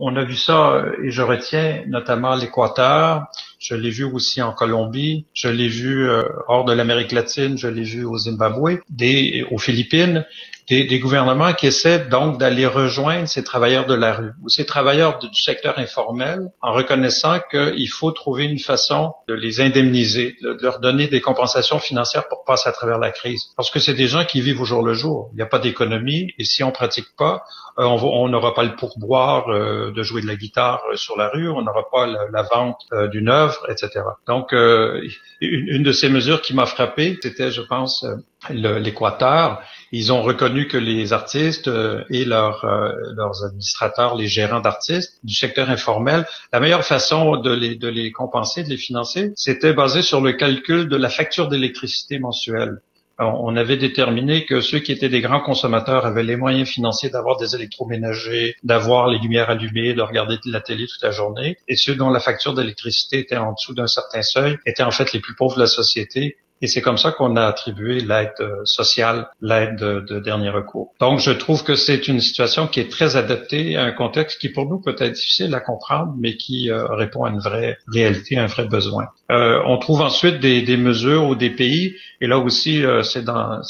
on 0.00 0.16
a 0.16 0.24
vu 0.24 0.36
ça 0.36 0.82
et 1.04 1.10
je 1.10 1.22
retiens 1.22 1.84
notamment 1.86 2.34
l'Équateur. 2.34 3.26
Je 3.58 3.74
l'ai 3.74 3.90
vu 3.90 4.04
aussi 4.04 4.40
en 4.40 4.52
Colombie, 4.52 5.26
je 5.34 5.48
l'ai 5.48 5.68
vu 5.68 6.08
euh, 6.08 6.22
hors 6.46 6.64
de 6.64 6.72
l'Amérique 6.72 7.12
latine, 7.12 7.58
je 7.58 7.66
l'ai 7.66 7.82
vu 7.82 8.04
au 8.04 8.16
Zimbabwe, 8.16 8.80
des, 8.88 9.44
aux 9.50 9.58
Philippines, 9.58 10.24
des, 10.68 10.84
des, 10.84 10.98
gouvernements 10.98 11.52
qui 11.54 11.66
essaient 11.66 12.06
donc 12.06 12.38
d'aller 12.38 12.66
rejoindre 12.66 13.26
ces 13.26 13.42
travailleurs 13.42 13.86
de 13.86 13.94
la 13.94 14.12
rue 14.12 14.32
ou 14.42 14.48
ces 14.48 14.66
travailleurs 14.66 15.18
du 15.18 15.28
secteur 15.32 15.78
informel 15.78 16.50
en 16.60 16.72
reconnaissant 16.72 17.38
qu'il 17.50 17.88
faut 17.88 18.12
trouver 18.12 18.44
une 18.44 18.58
façon 18.58 19.14
de 19.26 19.34
les 19.34 19.60
indemniser, 19.60 20.36
de, 20.42 20.58
leur 20.60 20.78
donner 20.78 21.08
des 21.08 21.20
compensations 21.20 21.78
financières 21.78 22.28
pour 22.28 22.44
passer 22.44 22.68
à 22.68 22.72
travers 22.72 22.98
la 22.98 23.10
crise. 23.10 23.46
Parce 23.56 23.70
que 23.70 23.80
c'est 23.80 23.94
des 23.94 24.08
gens 24.08 24.24
qui 24.24 24.40
vivent 24.40 24.60
au 24.60 24.66
jour 24.66 24.82
le 24.82 24.94
jour. 24.94 25.30
Il 25.32 25.36
n'y 25.36 25.42
a 25.42 25.46
pas 25.46 25.58
d'économie 25.58 26.32
et 26.38 26.44
si 26.44 26.62
on 26.62 26.70
pratique 26.70 27.08
pas, 27.16 27.44
on 27.78 28.28
n'aura 28.28 28.54
pas 28.54 28.64
le 28.64 28.74
pourboire 28.74 29.48
euh, 29.48 29.92
de 29.92 30.02
jouer 30.02 30.20
de 30.20 30.26
la 30.26 30.36
guitare 30.36 30.82
euh, 30.90 30.96
sur 30.96 31.16
la 31.16 31.28
rue, 31.28 31.48
on 31.48 31.62
n'aura 31.62 31.88
pas 31.90 32.06
la, 32.06 32.42
vente 32.42 32.80
d'une 33.12 33.28
œuvre, 33.28 33.66
etc. 33.68 34.00
Donc, 34.26 34.52
une, 34.52 35.10
une, 35.40 35.82
de 35.82 35.92
ces 35.92 36.08
mesures 36.08 36.42
qui 36.42 36.54
m'a 36.54 36.66
frappé, 36.66 37.18
c'était, 37.22 37.50
je 37.50 37.62
pense, 37.62 38.04
l'Équateur 38.50 39.60
ils 39.90 40.12
ont 40.12 40.22
reconnu 40.22 40.68
que 40.68 40.76
les 40.76 41.12
artistes 41.12 41.68
euh, 41.68 42.04
et 42.10 42.24
leurs, 42.24 42.64
euh, 42.64 42.92
leurs 43.16 43.44
administrateurs, 43.44 44.16
les 44.16 44.26
gérants 44.26 44.60
d'artistes 44.60 45.18
du 45.24 45.34
secteur 45.34 45.70
informel, 45.70 46.26
la 46.52 46.60
meilleure 46.60 46.84
façon 46.84 47.36
de 47.36 47.50
les, 47.50 47.74
de 47.76 47.88
les 47.88 48.12
compenser, 48.12 48.62
de 48.62 48.68
les 48.68 48.76
financer, 48.76 49.32
c'était 49.34 49.72
basé 49.72 50.02
sur 50.02 50.20
le 50.20 50.32
calcul 50.32 50.88
de 50.88 50.96
la 50.96 51.08
facture 51.08 51.48
d'électricité 51.48 52.18
mensuelle. 52.18 52.80
On 53.20 53.56
avait 53.56 53.76
déterminé 53.76 54.44
que 54.44 54.60
ceux 54.60 54.78
qui 54.78 54.92
étaient 54.92 55.08
des 55.08 55.20
grands 55.20 55.40
consommateurs 55.40 56.06
avaient 56.06 56.22
les 56.22 56.36
moyens 56.36 56.68
financiers 56.68 57.10
d'avoir 57.10 57.36
des 57.36 57.56
électroménagers, 57.56 58.54
d'avoir 58.62 59.08
les 59.08 59.18
lumières 59.18 59.50
allumées, 59.50 59.92
de 59.92 60.02
regarder 60.02 60.38
la 60.44 60.60
télé 60.60 60.86
toute 60.86 61.02
la 61.02 61.10
journée, 61.10 61.56
et 61.66 61.74
ceux 61.74 61.96
dont 61.96 62.10
la 62.10 62.20
facture 62.20 62.54
d'électricité 62.54 63.18
était 63.18 63.36
en 63.36 63.54
dessous 63.54 63.74
d'un 63.74 63.88
certain 63.88 64.22
seuil 64.22 64.56
étaient 64.66 64.84
en 64.84 64.92
fait 64.92 65.12
les 65.12 65.18
plus 65.18 65.34
pauvres 65.34 65.56
de 65.56 65.60
la 65.60 65.66
société 65.66 66.36
et 66.60 66.66
c'est 66.66 66.80
comme 66.80 66.98
ça 66.98 67.12
qu'on 67.12 67.36
a 67.36 67.44
attribué 67.46 68.00
l'aide 68.00 68.32
euh, 68.40 68.64
sociale, 68.64 69.28
l'aide 69.40 69.76
de, 69.76 70.18
dernier 70.18 70.50
recours. 70.50 70.92
Donc, 71.00 71.20
je 71.20 71.30
trouve 71.30 71.62
que 71.62 71.76
c'est 71.76 72.08
une 72.08 72.20
situation 72.20 72.66
qui 72.66 72.80
est 72.80 72.90
très 72.90 73.16
adaptée 73.16 73.76
à 73.76 73.84
un 73.84 73.92
contexte 73.92 74.40
qui, 74.40 74.48
pour 74.48 74.66
nous, 74.66 74.80
peut 74.80 74.96
être 74.98 75.12
difficile 75.12 75.54
à 75.54 75.60
comprendre, 75.60 76.14
mais 76.18 76.36
qui 76.36 76.70
euh, 76.70 76.86
répond 76.88 77.24
à 77.24 77.30
une 77.30 77.38
vraie 77.38 77.78
réalité, 77.86 78.38
un 78.38 78.46
vrai 78.46 78.64
besoin. 78.64 79.08
Euh, 79.30 79.60
on 79.66 79.78
trouve 79.78 80.00
ensuite 80.00 80.40
des, 80.40 80.62
des, 80.62 80.76
mesures 80.76 81.28
ou 81.28 81.34
des 81.34 81.50
pays, 81.50 81.94
et 82.20 82.26
là 82.26 82.38
aussi, 82.38 82.82
c'est 83.02 83.24
dans, 83.24 83.60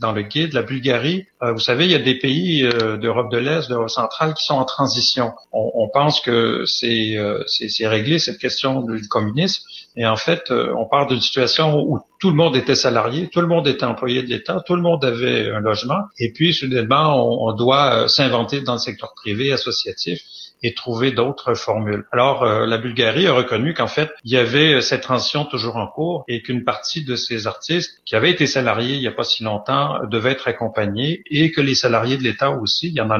dans 0.00 0.12
le 0.12 0.22
guide, 0.22 0.52
la 0.52 0.62
Bulgarie. 0.62 1.26
vous 1.40 1.60
savez, 1.60 1.84
il 1.84 1.90
y 1.90 1.94
a 1.94 2.00
des 2.00 2.18
pays 2.18 2.68
d'Europe 3.00 3.30
de 3.30 3.38
l'Est, 3.38 3.68
d'Europe 3.68 3.88
centrale 3.88 4.34
qui 4.34 4.44
sont 4.44 4.56
en 4.56 4.64
transition. 4.64 5.32
On, 5.52 5.70
on 5.74 5.88
pense 5.88 6.20
que 6.20 6.64
c'est 6.66 7.86
réglé 7.86 8.18
cette 8.18 8.38
question 8.38 8.82
du 8.82 9.08
communisme, 9.08 9.62
et 9.96 10.06
en 10.06 10.16
fait, 10.16 10.50
on 10.50 10.86
part 10.86 11.06
d'une 11.06 11.20
situation 11.20 11.80
où 11.80 12.00
tout 12.18 12.30
le 12.30 12.36
monde 12.36 12.56
était 12.56 12.74
salarié, 12.74 13.28
tout 13.28 13.40
le 13.40 13.46
monde 13.46 13.66
était 13.68 13.84
employé 13.84 14.22
de 14.22 14.28
l'État, 14.28 14.62
tout 14.66 14.74
le 14.74 14.82
monde 14.82 15.04
avait 15.04 15.50
un 15.50 15.60
logement, 15.60 16.00
et 16.18 16.32
puis 16.32 16.54
soudainement, 16.54 17.44
on, 17.44 17.52
doit 17.52 18.04
euh, 18.04 18.08
s'inventer 18.08 18.60
dans 18.60 18.74
le 18.74 18.78
secteur 18.78 19.14
privé 19.14 19.52
associatif 19.52 20.20
et 20.62 20.74
trouver 20.74 21.10
d'autres 21.10 21.54
formules. 21.54 22.06
Alors, 22.12 22.42
euh, 22.42 22.66
la 22.66 22.78
Bulgarie 22.78 23.26
a 23.26 23.32
reconnu 23.32 23.74
qu'en 23.74 23.86
fait, 23.86 24.10
il 24.24 24.32
y 24.32 24.36
avait 24.36 24.74
euh, 24.74 24.80
cette 24.80 25.02
transition 25.02 25.44
toujours 25.44 25.76
en 25.76 25.86
cours 25.86 26.24
et 26.28 26.42
qu'une 26.42 26.64
partie 26.64 27.04
de 27.04 27.14
ces 27.16 27.46
artistes 27.46 28.00
qui 28.04 28.16
avaient 28.16 28.30
été 28.30 28.46
salariés 28.46 28.94
il 28.94 29.00
n'y 29.00 29.06
a 29.06 29.12
pas 29.12 29.24
si 29.24 29.44
longtemps 29.44 29.98
devaient 30.06 30.32
être 30.32 30.48
accompagnés 30.48 31.22
et 31.30 31.52
que 31.52 31.60
les 31.60 31.74
salariés 31.74 32.16
de 32.16 32.22
l'État 32.22 32.50
aussi, 32.50 32.88
il 32.88 32.94
y 32.94 33.00
en 33.00 33.10
a 33.10 33.18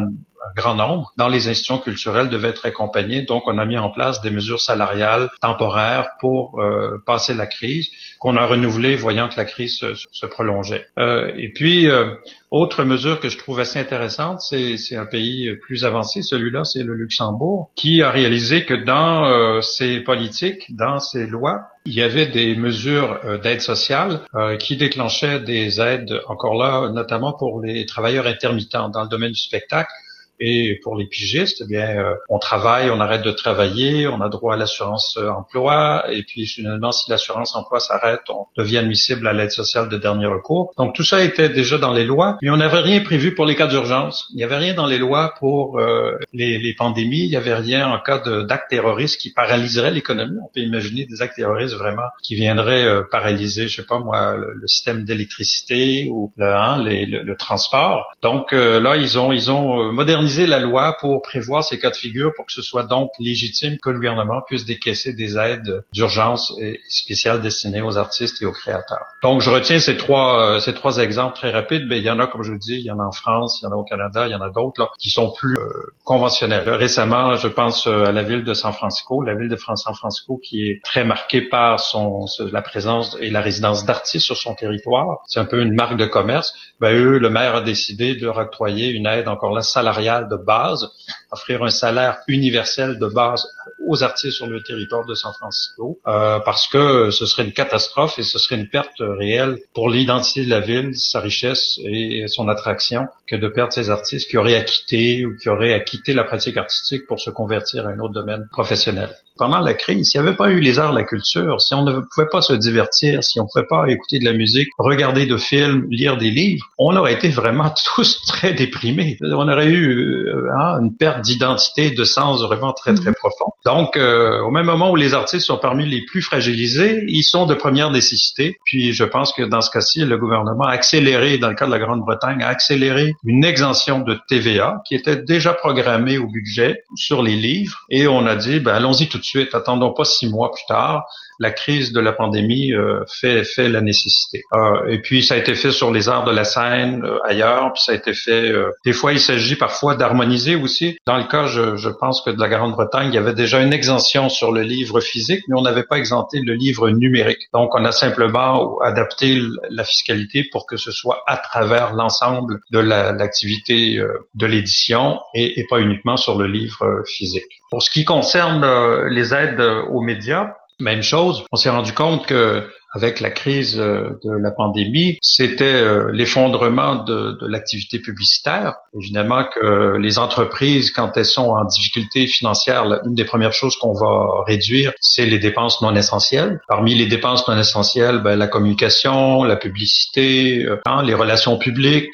grand 0.54 0.74
nombre 0.74 1.12
dans 1.16 1.28
les 1.28 1.48
institutions 1.48 1.78
culturelles 1.78 2.28
devaient 2.28 2.48
être 2.48 2.66
accompagnés. 2.66 3.22
Donc, 3.22 3.44
on 3.46 3.58
a 3.58 3.64
mis 3.64 3.78
en 3.78 3.90
place 3.90 4.20
des 4.20 4.30
mesures 4.30 4.60
salariales 4.60 5.30
temporaires 5.40 6.10
pour 6.20 6.60
euh, 6.60 7.02
passer 7.06 7.34
la 7.34 7.46
crise, 7.46 7.88
qu'on 8.18 8.36
a 8.36 8.46
renouvelé 8.46 8.96
voyant 8.96 9.28
que 9.28 9.36
la 9.36 9.44
crise 9.44 9.78
se, 9.78 10.26
prolongeait. 10.26 10.86
Euh, 10.98 11.30
et 11.36 11.50
puis, 11.52 11.88
euh, 11.88 12.14
autre 12.50 12.84
mesure 12.84 13.20
que 13.20 13.28
je 13.28 13.38
trouve 13.38 13.60
assez 13.60 13.78
intéressante, 13.78 14.40
c'est 14.40 14.96
un 14.96 15.06
pays 15.06 15.54
plus 15.56 15.84
avancé, 15.84 16.22
celui-là, 16.22 16.64
c'est 16.64 16.82
le 16.82 16.94
Luxembourg, 16.94 17.70
qui 17.74 18.02
a 18.02 18.10
réalisé 18.10 18.64
que 18.64 18.74
dans 18.74 19.60
ses 19.62 20.00
politiques, 20.00 20.74
dans 20.74 21.00
ses 21.00 21.26
lois, 21.26 21.68
il 21.84 21.94
y 21.94 22.02
avait 22.02 22.26
des 22.26 22.54
mesures 22.54 23.20
d'aide 23.42 23.60
sociale 23.60 24.20
qui 24.60 24.76
déclenchaient 24.76 25.40
des 25.40 25.80
aides, 25.80 26.20
encore 26.28 26.54
là, 26.54 26.88
notamment 26.90 27.32
pour 27.32 27.60
les 27.60 27.84
travailleurs 27.84 28.26
intermittents 28.26 28.88
dans 28.88 29.02
le 29.02 29.08
domaine 29.08 29.32
du 29.32 29.40
spectacle, 29.40 29.92
et 30.38 30.78
pour 30.82 30.96
les 30.96 31.06
pigistes, 31.06 31.62
eh 31.64 31.66
bien, 31.66 31.96
euh, 31.96 32.14
on 32.28 32.38
travaille, 32.38 32.90
on 32.90 33.00
arrête 33.00 33.22
de 33.22 33.30
travailler, 33.30 34.06
on 34.06 34.20
a 34.20 34.28
droit 34.28 34.54
à 34.54 34.56
l'assurance 34.56 35.16
euh, 35.18 35.30
emploi, 35.30 36.04
et 36.12 36.22
puis 36.22 36.46
finalement, 36.46 36.92
si 36.92 37.10
l'assurance 37.10 37.56
emploi 37.56 37.80
s'arrête, 37.80 38.20
on 38.28 38.46
devient 38.56 38.78
admissible 38.78 39.26
à 39.26 39.32
l'aide 39.32 39.50
sociale 39.50 39.88
de 39.88 39.96
dernier 39.96 40.26
recours. 40.26 40.72
Donc 40.76 40.94
tout 40.94 41.04
ça 41.04 41.22
était 41.22 41.48
déjà 41.48 41.78
dans 41.78 41.92
les 41.92 42.04
lois, 42.04 42.36
mais 42.42 42.50
on 42.50 42.56
n'avait 42.56 42.80
rien 42.80 43.00
prévu 43.00 43.34
pour 43.34 43.46
les 43.46 43.56
cas 43.56 43.66
d'urgence. 43.66 44.28
Il 44.32 44.36
n'y 44.36 44.44
avait 44.44 44.58
rien 44.58 44.74
dans 44.74 44.86
les 44.86 44.98
lois 44.98 45.34
pour 45.38 45.78
euh, 45.78 46.18
les, 46.32 46.58
les, 46.58 46.74
pandémies, 46.74 47.24
il 47.24 47.30
n'y 47.30 47.36
avait 47.36 47.54
rien 47.54 47.88
en 47.88 47.98
cas 47.98 48.18
d'actes 48.18 48.70
terroristes 48.70 49.18
qui 49.18 49.32
paralyseraient 49.32 49.90
l'économie. 49.90 50.36
On 50.44 50.50
peut 50.52 50.60
imaginer 50.60 51.06
des 51.06 51.22
actes 51.22 51.36
terroristes 51.36 51.74
vraiment 51.74 52.08
qui 52.22 52.34
viendraient 52.34 53.02
paralyser, 53.10 53.68
je 53.68 53.76
sais 53.76 53.86
pas 53.86 53.98
moi, 53.98 54.36
le, 54.36 54.66
système 54.66 55.04
d'électricité 55.04 56.08
ou 56.10 56.32
le, 56.36 56.52
hein, 56.52 56.82
le, 56.82 57.22
le, 57.22 57.36
transport. 57.36 58.12
Donc 58.20 58.52
là, 58.52 58.96
ils 58.96 59.18
ont 59.18 59.32
ils 59.32 59.50
ont 59.50 59.92
modernisé 59.92 60.25
la 60.46 60.58
loi 60.58 60.96
pour 61.00 61.22
prévoir 61.22 61.64
ces 61.64 61.78
cas 61.78 61.90
de 61.90 61.96
figure 61.96 62.32
pour 62.34 62.46
que 62.46 62.52
ce 62.52 62.62
soit 62.62 62.84
donc 62.84 63.10
légitime 63.18 63.78
que 63.78 63.90
le 63.90 63.96
gouvernement 63.96 64.42
puisse 64.46 64.64
décaisser 64.64 65.12
des 65.12 65.38
aides 65.38 65.84
d'urgence 65.92 66.52
spéciales 66.88 67.40
destinées 67.40 67.82
aux 67.82 67.96
artistes 67.96 68.42
et 68.42 68.46
aux 68.46 68.52
créateurs. 68.52 69.06
Donc, 69.22 69.40
je 69.40 69.50
retiens 69.50 69.78
ces 69.78 69.96
trois, 69.96 70.40
euh, 70.40 70.60
ces 70.60 70.74
trois 70.74 70.98
exemples 70.98 71.36
très 71.36 71.50
rapides, 71.50 71.84
mais 71.88 71.98
il 71.98 72.04
y 72.04 72.10
en 72.10 72.18
a, 72.18 72.26
comme 72.26 72.42
je 72.42 72.52
vous 72.52 72.58
dis, 72.58 72.74
il 72.74 72.84
y 72.84 72.90
en 72.90 72.98
a 72.98 73.04
en 73.04 73.12
France, 73.12 73.60
il 73.60 73.64
y 73.64 73.68
en 73.68 73.72
a 73.72 73.76
au 73.76 73.84
Canada, 73.84 74.26
il 74.26 74.32
y 74.32 74.34
en 74.34 74.40
a 74.40 74.50
d'autres 74.50 74.92
qui 74.98 75.10
sont 75.10 75.32
plus 75.32 75.56
euh, 75.56 75.68
conventionnels. 76.04 76.68
Récemment, 76.68 77.36
je 77.36 77.48
pense 77.48 77.86
euh, 77.86 78.06
à 78.06 78.12
la 78.12 78.22
ville 78.22 78.44
de 78.44 78.54
San 78.54 78.72
Francisco, 78.72 79.22
la 79.22 79.34
ville 79.34 79.48
de 79.48 79.56
San 79.56 79.94
Francisco 79.94 80.40
qui 80.42 80.68
est 80.68 80.80
très 80.84 81.04
marquée 81.04 81.42
par 81.42 81.80
son, 81.80 82.26
la 82.52 82.62
présence 82.62 83.16
et 83.20 83.30
la 83.30 83.40
résidence 83.40 83.84
d'artistes 83.84 84.26
sur 84.26 84.36
son 84.36 84.54
territoire. 84.54 85.18
C'est 85.26 85.40
un 85.40 85.44
peu 85.44 85.60
une 85.60 85.74
marque 85.74 85.96
de 85.96 86.06
commerce. 86.06 86.54
Ben, 86.80 86.94
eux, 86.94 87.18
le 87.18 87.30
maire 87.30 87.56
a 87.56 87.60
décidé 87.60 88.14
de 88.14 88.28
octroyer 88.28 88.90
une 88.90 89.06
aide 89.06 89.28
encore 89.28 89.52
là 89.52 89.62
salariale 89.62 90.15
de 90.22 90.36
base, 90.36 90.88
offrir 91.30 91.62
un 91.62 91.70
salaire 91.70 92.18
universel 92.28 92.98
de 92.98 93.06
base 93.06 93.46
aux 93.86 94.02
artistes 94.02 94.36
sur 94.36 94.46
le 94.46 94.62
territoire 94.62 95.04
de 95.04 95.14
San 95.14 95.32
Francisco, 95.32 95.98
euh, 96.06 96.40
parce 96.40 96.66
que 96.66 97.10
ce 97.10 97.26
serait 97.26 97.44
une 97.44 97.52
catastrophe 97.52 98.18
et 98.18 98.22
ce 98.22 98.38
serait 98.38 98.56
une 98.56 98.68
perte 98.68 98.98
réelle 98.98 99.58
pour 99.74 99.90
l'identité 99.90 100.44
de 100.44 100.50
la 100.50 100.60
ville, 100.60 100.96
sa 100.96 101.20
richesse 101.20 101.78
et 101.84 102.26
son 102.28 102.48
attraction 102.48 103.06
que 103.26 103.36
de 103.36 103.48
perdre 103.48 103.72
ces 103.72 103.90
artistes 103.90 104.28
qui 104.30 104.36
auraient 104.36 104.56
acquitté 104.56 105.24
ou 105.24 105.36
qui 105.36 105.48
auraient 105.48 105.74
acquitté 105.74 106.14
la 106.14 106.24
pratique 106.24 106.56
artistique 106.56 107.06
pour 107.06 107.20
se 107.20 107.30
convertir 107.30 107.86
à 107.86 107.90
un 107.90 107.98
autre 107.98 108.14
domaine 108.14 108.48
professionnel 108.50 109.10
pendant 109.36 109.60
la 109.60 109.74
crise, 109.74 110.10
s'il 110.10 110.20
n'y 110.20 110.28
avait 110.28 110.36
pas 110.36 110.50
eu 110.50 110.60
les 110.60 110.78
arts, 110.78 110.92
la 110.92 111.04
culture, 111.04 111.60
si 111.60 111.74
on 111.74 111.82
ne 111.82 112.00
pouvait 112.00 112.28
pas 112.30 112.42
se 112.42 112.52
divertir, 112.52 113.22
si 113.22 113.40
on 113.40 113.44
ne 113.44 113.48
pouvait 113.52 113.66
pas 113.66 113.88
écouter 113.88 114.18
de 114.18 114.24
la 114.24 114.32
musique, 114.32 114.68
regarder 114.78 115.26
de 115.26 115.36
films, 115.36 115.86
lire 115.90 116.16
des 116.16 116.30
livres, 116.30 116.64
on 116.78 116.96
aurait 116.96 117.14
été 117.14 117.28
vraiment 117.28 117.72
tous 117.94 118.20
très 118.26 118.52
déprimés. 118.52 119.18
On 119.22 119.48
aurait 119.48 119.68
eu 119.68 120.26
euh, 120.28 120.50
hein, 120.58 120.78
une 120.80 120.96
perte 120.96 121.22
d'identité, 121.22 121.90
de 121.90 122.04
sens 122.04 122.42
vraiment 122.42 122.72
très, 122.72 122.94
très 122.94 123.10
mhm. 123.10 123.14
profond. 123.14 123.52
Donc, 123.64 123.96
euh, 123.96 124.40
au 124.42 124.50
même 124.50 124.66
moment 124.66 124.90
où 124.90 124.96
les 124.96 125.14
artistes 125.14 125.46
sont 125.46 125.58
parmi 125.58 125.86
les 125.86 126.04
plus 126.04 126.22
fragilisés, 126.22 127.04
ils 127.08 127.22
sont 127.22 127.46
de 127.46 127.54
première 127.54 127.90
nécessité. 127.90 128.56
Puis, 128.64 128.92
je 128.92 129.04
pense 129.04 129.32
que 129.32 129.42
dans 129.42 129.60
ce 129.60 129.70
cas-ci, 129.70 130.04
le 130.04 130.16
gouvernement 130.18 130.64
a 130.64 130.72
accéléré, 130.72 131.38
dans 131.38 131.48
le 131.48 131.54
cas 131.54 131.66
de 131.66 131.70
la 131.70 131.78
Grande-Bretagne, 131.78 132.42
a 132.42 132.48
accéléré 132.48 133.14
une 133.24 133.44
exemption 133.44 134.00
de 134.00 134.18
TVA 134.28 134.82
qui 134.86 134.94
était 134.94 135.16
déjà 135.16 135.52
programmée 135.52 136.18
au 136.18 136.26
budget 136.26 136.82
sur 136.94 137.22
les 137.22 137.36
livres. 137.36 137.78
Et 137.90 138.06
on 138.06 138.26
a 138.26 138.36
dit, 138.36 138.60
ben, 138.60 138.74
allons-y 138.74 139.08
tout 139.08 139.18
de 139.18 139.24
suite, 139.26 139.54
attendons 139.54 139.92
pas 139.92 140.04
six 140.04 140.28
mois 140.28 140.50
plus 140.52 140.64
tard 140.66 141.06
la 141.38 141.50
crise 141.50 141.92
de 141.92 142.00
la 142.00 142.12
pandémie 142.12 142.72
euh, 142.72 143.04
fait 143.08 143.44
fait 143.44 143.68
la 143.68 143.80
nécessité. 143.80 144.44
Euh, 144.54 144.88
et 144.88 145.00
puis 145.00 145.22
ça 145.22 145.34
a 145.34 145.36
été 145.36 145.54
fait 145.54 145.70
sur 145.70 145.90
les 145.92 146.08
arts 146.08 146.24
de 146.24 146.32
la 146.32 146.44
scène 146.44 147.04
euh, 147.04 147.18
ailleurs, 147.24 147.72
puis 147.72 147.82
ça 147.82 147.92
a 147.92 147.94
été 147.94 148.14
fait. 148.14 148.52
des 148.84 148.92
fois, 148.92 149.12
il 149.12 149.20
s'agit 149.20 149.56
parfois 149.56 149.94
d'harmoniser 149.94 150.56
aussi. 150.56 150.98
Dans 151.06 151.16
le 151.16 151.24
cas, 151.24 151.46
je, 151.46 151.76
je 151.76 151.90
pense 151.90 152.22
que 152.22 152.30
de 152.30 152.40
la 152.40 152.48
Grande-Bretagne, 152.48 153.08
il 153.08 153.14
y 153.14 153.18
avait 153.18 153.34
déjà 153.34 153.60
une 153.60 153.72
exemption 153.72 154.28
sur 154.28 154.52
le 154.52 154.62
livre 154.62 155.00
physique, 155.00 155.42
mais 155.48 155.56
on 155.58 155.62
n'avait 155.62 155.84
pas 155.84 155.98
exempté 155.98 156.40
le 156.40 156.54
livre 156.54 156.90
numérique. 156.90 157.48
Donc, 157.52 157.74
on 157.74 157.84
a 157.84 157.92
simplement 157.92 158.78
adapté 158.80 159.40
la 159.70 159.84
fiscalité 159.84 160.44
pour 160.50 160.66
que 160.66 160.76
ce 160.76 160.90
soit 160.90 161.22
à 161.26 161.36
travers 161.36 161.92
l'ensemble 161.92 162.60
de 162.70 162.78
l'activité 162.78 164.00
de 164.34 164.46
l'édition 164.46 165.20
et, 165.34 165.60
et 165.60 165.66
pas 165.68 165.80
uniquement 165.80 166.16
sur 166.16 166.38
le 166.38 166.46
livre 166.46 167.02
physique. 167.06 167.60
Pour 167.70 167.82
ce 167.82 167.90
qui 167.90 168.04
concerne 168.04 168.64
les 169.08 169.34
aides 169.34 169.60
aux 169.90 170.00
médias, 170.00 170.54
même 170.80 171.02
chose, 171.02 171.44
on 171.52 171.56
s'est 171.56 171.70
rendu 171.70 171.92
compte 171.92 172.26
que 172.26 172.68
avec 172.96 173.20
la 173.20 173.30
crise 173.30 173.78
euh, 173.78 174.18
de 174.24 174.30
la 174.30 174.50
pandémie, 174.50 175.18
c'était 175.20 175.64
euh, 175.64 176.10
l'effondrement 176.12 176.96
de, 177.04 177.38
de 177.40 177.46
l'activité 177.46 177.98
publicitaire. 177.98 178.74
Évidemment 178.98 179.44
que 179.44 179.98
les 179.98 180.18
entreprises, 180.18 180.90
quand 180.90 181.16
elles 181.16 181.26
sont 181.26 181.50
en 181.50 181.64
difficulté 181.64 182.26
financière, 182.26 182.84
une 183.04 183.14
des 183.14 183.24
premières 183.24 183.52
choses 183.52 183.76
qu'on 183.76 183.92
va 183.92 184.44
réduire, 184.46 184.92
c'est 185.00 185.26
les 185.26 185.38
dépenses 185.38 185.82
non 185.82 185.94
essentielles. 185.94 186.60
Parmi 186.68 186.94
les 186.94 187.06
dépenses 187.06 187.46
non 187.48 187.58
essentielles, 187.58 188.20
ben, 188.22 188.36
la 188.38 188.46
communication, 188.46 189.44
la 189.44 189.56
publicité, 189.56 190.64
euh, 190.64 190.80
hein, 190.86 191.02
les 191.02 191.14
relations 191.14 191.58
publiques. 191.58 192.06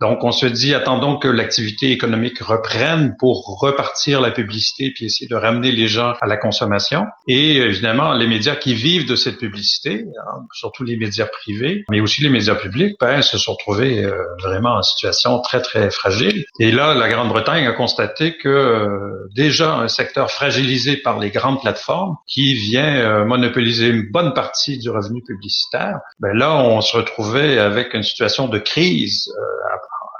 donc, 0.00 0.22
on 0.22 0.32
se 0.32 0.46
dit, 0.46 0.74
attendons 0.74 1.18
que 1.18 1.28
l'activité 1.28 1.90
économique 1.90 2.38
reprenne 2.40 3.16
pour 3.18 3.58
repartir 3.60 4.20
la 4.20 4.30
publicité 4.30 4.92
puis 4.94 5.06
essayer 5.06 5.26
de 5.26 5.34
ramener 5.34 5.72
les 5.72 5.88
gens 5.88 6.14
à 6.20 6.26
la 6.26 6.36
consommation. 6.36 7.06
Et 7.26 7.56
évidemment, 7.56 8.12
les 8.14 8.28
médias 8.28 8.56
qui 8.56 8.74
vivent 8.74 9.08
de 9.08 9.16
cette 9.16 9.38
publicité, 9.38 10.04
Surtout 10.52 10.84
les 10.84 10.96
médias 10.96 11.26
privés, 11.26 11.84
mais 11.90 12.00
aussi 12.00 12.22
les 12.22 12.28
médias 12.28 12.54
publics, 12.54 12.96
ben, 13.00 13.22
se 13.22 13.38
sont 13.38 13.56
trouvés 13.56 14.04
euh, 14.04 14.24
vraiment 14.42 14.74
en 14.74 14.82
situation 14.82 15.40
très, 15.40 15.60
très 15.62 15.90
fragile. 15.90 16.44
Et 16.58 16.70
là, 16.70 16.94
la 16.94 17.08
Grande-Bretagne 17.08 17.66
a 17.66 17.72
constaté 17.72 18.36
que 18.36 18.48
euh, 18.48 19.28
déjà 19.34 19.74
un 19.74 19.88
secteur 19.88 20.30
fragilisé 20.30 20.96
par 20.96 21.18
les 21.18 21.30
grandes 21.30 21.60
plateformes 21.60 22.16
qui 22.26 22.54
vient 22.54 22.96
euh, 22.96 23.24
monopoliser 23.24 23.88
une 23.88 24.10
bonne 24.10 24.34
partie 24.34 24.78
du 24.78 24.90
revenu 24.90 25.22
publicitaire, 25.22 25.98
ben 26.20 26.36
là, 26.36 26.56
on 26.56 26.80
se 26.80 26.96
retrouvait 26.96 27.58
avec 27.58 27.94
une 27.94 28.02
situation 28.02 28.48
de 28.48 28.58
crise 28.58 29.32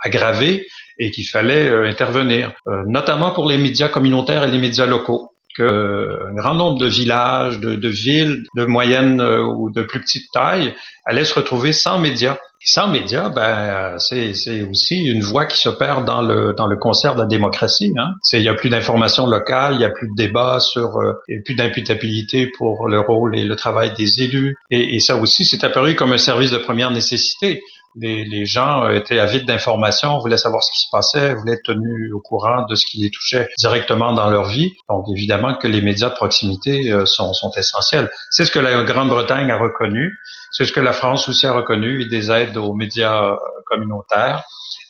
aggravée 0.03 0.67
et 0.99 1.11
qu'il 1.11 1.27
fallait 1.27 1.71
intervenir, 1.87 2.53
notamment 2.87 3.33
pour 3.33 3.49
les 3.49 3.59
médias 3.59 3.89
communautaires 3.89 4.45
et 4.45 4.51
les 4.51 4.59
médias 4.59 4.87
locaux 4.87 5.31
qu'un 5.57 6.35
grand 6.35 6.55
nombre 6.55 6.79
de 6.79 6.87
villages, 6.87 7.61
de, 7.61 7.89
villes 7.89 8.45
de 8.57 8.65
moyenne 8.65 9.21
euh, 9.21 9.43
ou 9.43 9.71
de 9.71 9.83
plus 9.83 10.01
petite 10.01 10.31
taille 10.33 10.75
allaient 11.05 11.25
se 11.25 11.35
retrouver 11.35 11.73
sans 11.73 11.99
médias. 11.99 12.37
sans 12.63 12.89
médias, 12.89 13.31
ben 13.31 13.97
c'est 13.99 14.63
aussi 14.63 15.05
une 15.07 15.23
voix 15.23 15.47
qui 15.47 15.59
s'opère 15.59 16.05
dans 16.05 16.23
le 16.23 16.53
dans 16.53 16.67
le 16.67 16.77
concert 16.77 17.15
de 17.15 17.21
la 17.21 17.27
démocratie. 17.27 17.93
Hein. 17.97 18.15
Il 18.33 18.43
y 18.43 18.49
a 18.49 18.55
plus 18.55 18.71
d'informations 18.71 19.27
locales, 19.27 19.75
il 19.75 19.79
n'y 19.79 19.85
a 19.85 19.91
plus 19.91 20.09
de 20.09 20.15
débat 20.15 20.61
sur, 20.61 20.99
euh, 20.99 21.15
il 21.29 21.43
plus 21.43 21.55
d'imputabilité 21.55 22.47
pour 22.59 22.87
le 22.89 23.01
rôle 23.01 23.37
et 23.37 23.45
le 23.45 23.57
travail 23.57 23.93
des 23.95 24.23
élus. 24.23 24.57
Et, 24.71 24.95
et 24.95 25.01
ça 25.01 25.17
aussi, 25.17 25.45
c'est 25.45 25.65
apparu 25.65 25.95
comme 25.95 26.13
un 26.13 26.19
service 26.19 26.51
de 26.51 26.59
première 26.59 26.91
nécessité 26.91 27.63
les, 28.01 28.25
les, 28.25 28.47
gens 28.47 28.89
étaient 28.89 29.19
avides 29.19 29.47
d'informations, 29.47 30.19
voulaient 30.19 30.37
savoir 30.37 30.63
ce 30.63 30.73
qui 30.73 30.81
se 30.81 30.89
passait, 30.91 31.35
voulaient 31.35 31.55
être 31.55 31.65
tenus 31.65 32.13
au 32.13 32.21
courant 32.21 32.67
de 32.67 32.75
ce 32.75 32.87
qui 32.87 32.99
les 32.99 33.11
touchait 33.11 33.49
directement 33.59 34.13
dans 34.13 34.31
leur 34.31 34.45
vie. 34.45 34.73
Donc 34.89 35.05
évidemment 35.11 35.55
que 35.55 35.69
les 35.69 35.83
médias 35.83 36.09
de 36.09 36.15
proximité 36.15 36.91
euh, 36.91 37.07
sont, 37.07 37.33
sont 37.33 37.53
essentiels. 37.57 38.11
C'est 38.31 38.45
ce 38.45 38.51
que 38.51 38.59
la 38.59 38.83
Grande-Bretagne 38.83 39.51
a 39.51 39.59
reconnu, 39.59 40.19
c'est 40.51 40.65
ce 40.65 40.73
que 40.73 40.81
la 40.81 40.93
France 40.93 41.29
aussi 41.29 41.47
a 41.47 41.53
reconnu, 41.53 42.03
et 42.03 42.07
des 42.07 42.31
aides 42.31 42.57
aux 42.57 42.75
médias 42.75 43.25
euh, 43.25 43.37
communautaires. 43.67 44.43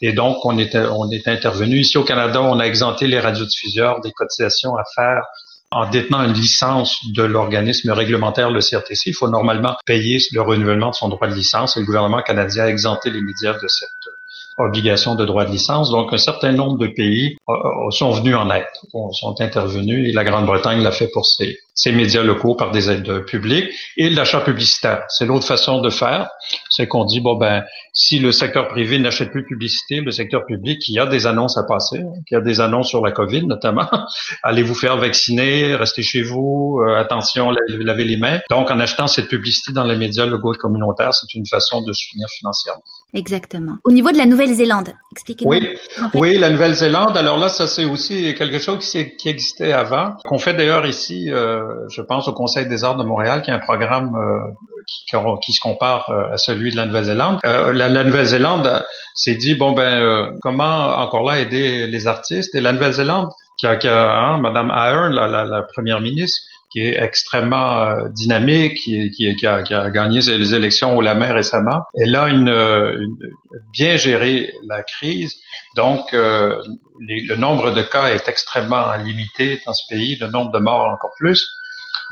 Et 0.02 0.12
donc, 0.12 0.44
on 0.46 0.56
est, 0.56 0.74
on 0.76 1.10
est 1.10 1.28
intervenu. 1.28 1.80
Ici 1.80 1.98
au 1.98 2.04
Canada, 2.04 2.40
on 2.40 2.58
a 2.58 2.64
exempté 2.64 3.06
les 3.06 3.20
radiodiffuseurs 3.20 4.00
des 4.00 4.12
cotisations 4.12 4.74
à 4.76 4.84
faire 4.94 5.24
en 5.72 5.88
détenant 5.88 6.24
une 6.24 6.32
licence 6.32 7.06
de 7.12 7.22
l'organisme 7.22 7.90
réglementaire, 7.90 8.50
le 8.50 8.60
CRTC, 8.60 9.10
il 9.10 9.14
faut 9.14 9.28
normalement 9.28 9.76
payer 9.86 10.18
le 10.32 10.40
renouvellement 10.40 10.90
de 10.90 10.94
son 10.94 11.08
droit 11.08 11.28
de 11.28 11.34
licence. 11.34 11.76
Et 11.76 11.80
le 11.80 11.86
gouvernement 11.86 12.22
canadien 12.22 12.64
a 12.64 12.68
exempté 12.68 13.10
les 13.10 13.20
médias 13.20 13.54
de 13.54 13.68
cette 13.68 13.90
obligation 14.66 15.14
de 15.14 15.24
droit 15.24 15.44
de 15.44 15.50
licence. 15.50 15.90
Donc, 15.90 16.12
un 16.12 16.18
certain 16.18 16.52
nombre 16.52 16.78
de 16.78 16.86
pays 16.86 17.36
euh, 17.48 17.52
euh, 17.52 17.90
sont 17.90 18.10
venus 18.10 18.36
en 18.36 18.50
aide, 18.50 18.66
sont 19.12 19.40
intervenus 19.40 20.08
et 20.08 20.12
la 20.12 20.24
Grande-Bretagne 20.24 20.82
l'a 20.82 20.92
fait 20.92 21.08
pour 21.08 21.26
ses, 21.26 21.58
médias 21.92 22.22
locaux 22.22 22.54
par 22.54 22.70
des 22.70 22.90
aides 22.90 23.24
publiques 23.24 23.70
et 23.96 24.10
l'achat 24.10 24.40
publicitaire. 24.40 25.04
C'est 25.08 25.24
l'autre 25.24 25.46
façon 25.46 25.80
de 25.80 25.88
faire, 25.88 26.28
c'est 26.68 26.86
qu'on 26.86 27.04
dit 27.04 27.20
bon 27.20 27.36
ben 27.36 27.64
si 27.94 28.18
le 28.18 28.32
secteur 28.32 28.68
privé 28.68 28.98
n'achète 28.98 29.30
plus 29.30 29.42
de 29.42 29.46
publicité, 29.46 30.00
le 30.00 30.10
secteur 30.10 30.44
public, 30.44 30.86
il 30.88 30.94
y 30.94 30.98
a 30.98 31.06
des 31.06 31.26
annonces 31.26 31.56
à 31.56 31.64
passer, 31.64 32.02
il 32.30 32.34
y 32.34 32.36
a 32.36 32.40
des 32.42 32.60
annonces 32.60 32.88
sur 32.88 33.04
la 33.04 33.12
COVID 33.12 33.46
notamment. 33.46 33.88
Allez 34.42 34.62
vous 34.62 34.74
faire 34.74 34.98
vacciner, 34.98 35.74
restez 35.74 36.02
chez 36.02 36.22
vous, 36.22 36.80
euh, 36.80 36.96
attention, 36.96 37.50
lavez 37.50 38.04
les 38.04 38.16
mains. 38.18 38.40
Donc 38.50 38.70
en 38.70 38.78
achetant 38.78 39.06
cette 39.06 39.28
publicité 39.28 39.72
dans 39.72 39.84
les 39.84 39.96
médias 39.96 40.26
locaux 40.26 40.52
communautaires, 40.52 41.14
c'est 41.14 41.34
une 41.34 41.46
façon 41.46 41.82
de 41.82 41.92
soutenir 41.92 42.28
financièrement. 42.28 42.82
Exactement. 43.12 43.76
Au 43.84 43.90
niveau 43.90 44.12
de 44.12 44.18
la 44.18 44.26
Nouvelle-Zélande, 44.26 44.92
expliquez-moi. 45.12 45.56
Oui, 45.56 45.68
oui, 46.14 46.38
la 46.38 46.50
Nouvelle-Zélande. 46.50 47.16
Alors 47.16 47.38
là, 47.38 47.48
ça 47.48 47.66
c'est 47.66 47.84
aussi 47.84 48.34
quelque 48.34 48.58
chose 48.58 48.78
qui, 48.78 49.16
qui 49.16 49.28
existait 49.28 49.72
avant, 49.72 50.12
qu'on 50.24 50.38
fait 50.38 50.54
d'ailleurs 50.54 50.86
ici. 50.86 51.30
Euh, 51.30 51.88
je 51.88 52.02
pense 52.02 52.28
au 52.28 52.32
Conseil 52.32 52.66
des 52.66 52.84
arts 52.84 52.96
de 52.96 53.04
Montréal, 53.04 53.42
qui 53.42 53.50
a 53.50 53.54
un 53.54 53.58
programme 53.58 54.14
euh, 54.14 55.36
qui, 55.40 55.52
se 55.52 55.60
compare 55.60 56.10
euh, 56.10 56.32
à 56.32 56.36
celui 56.36 56.70
de 56.70 56.76
la 56.76 56.86
Nouvelle-Zélande. 56.86 57.40
Euh, 57.44 57.72
la, 57.72 58.04
Nouvelle-Zélande 58.04 58.84
s'est 59.14 59.34
dit 59.34 59.54
bon 59.54 59.72
ben 59.72 60.32
comment 60.40 60.96
encore 60.98 61.24
là 61.24 61.40
aider 61.40 61.86
les 61.86 62.06
artistes? 62.06 62.54
Et 62.54 62.60
la 62.60 62.72
Nouvelle-Zélande 62.72 63.28
qui 63.58 63.66
a, 63.66 63.76
qui 63.76 63.88
a 63.88 64.18
hein, 64.18 64.38
Madame 64.38 64.70
Ahern, 64.70 65.12
la, 65.12 65.44
la, 65.44 65.62
première 65.62 66.00
ministre, 66.00 66.40
qui 66.70 66.80
est 66.80 67.02
extrêmement 67.02 67.96
dynamique, 68.10 68.74
qui, 68.74 69.10
qui, 69.10 69.34
qui, 69.36 69.46
a, 69.46 69.62
qui, 69.62 69.74
a, 69.74 69.90
gagné 69.90 70.20
les 70.20 70.54
élections 70.54 70.96
au 70.96 71.00
la 71.00 71.14
mer 71.14 71.34
récemment. 71.34 71.82
Elle 71.94 72.14
a 72.14 72.28
une, 72.28 72.48
une, 72.48 73.16
bien 73.72 73.96
géré 73.96 74.52
la 74.66 74.82
crise. 74.82 75.36
Donc, 75.76 76.12
le 76.12 77.36
nombre 77.36 77.72
de 77.72 77.82
cas 77.82 78.08
est 78.08 78.28
extrêmement 78.28 78.94
limité 78.96 79.60
dans 79.66 79.72
ce 79.72 79.82
pays, 79.88 80.16
le 80.20 80.28
nombre 80.28 80.52
de 80.52 80.58
morts 80.58 80.86
encore 80.86 81.12
plus. 81.18 81.50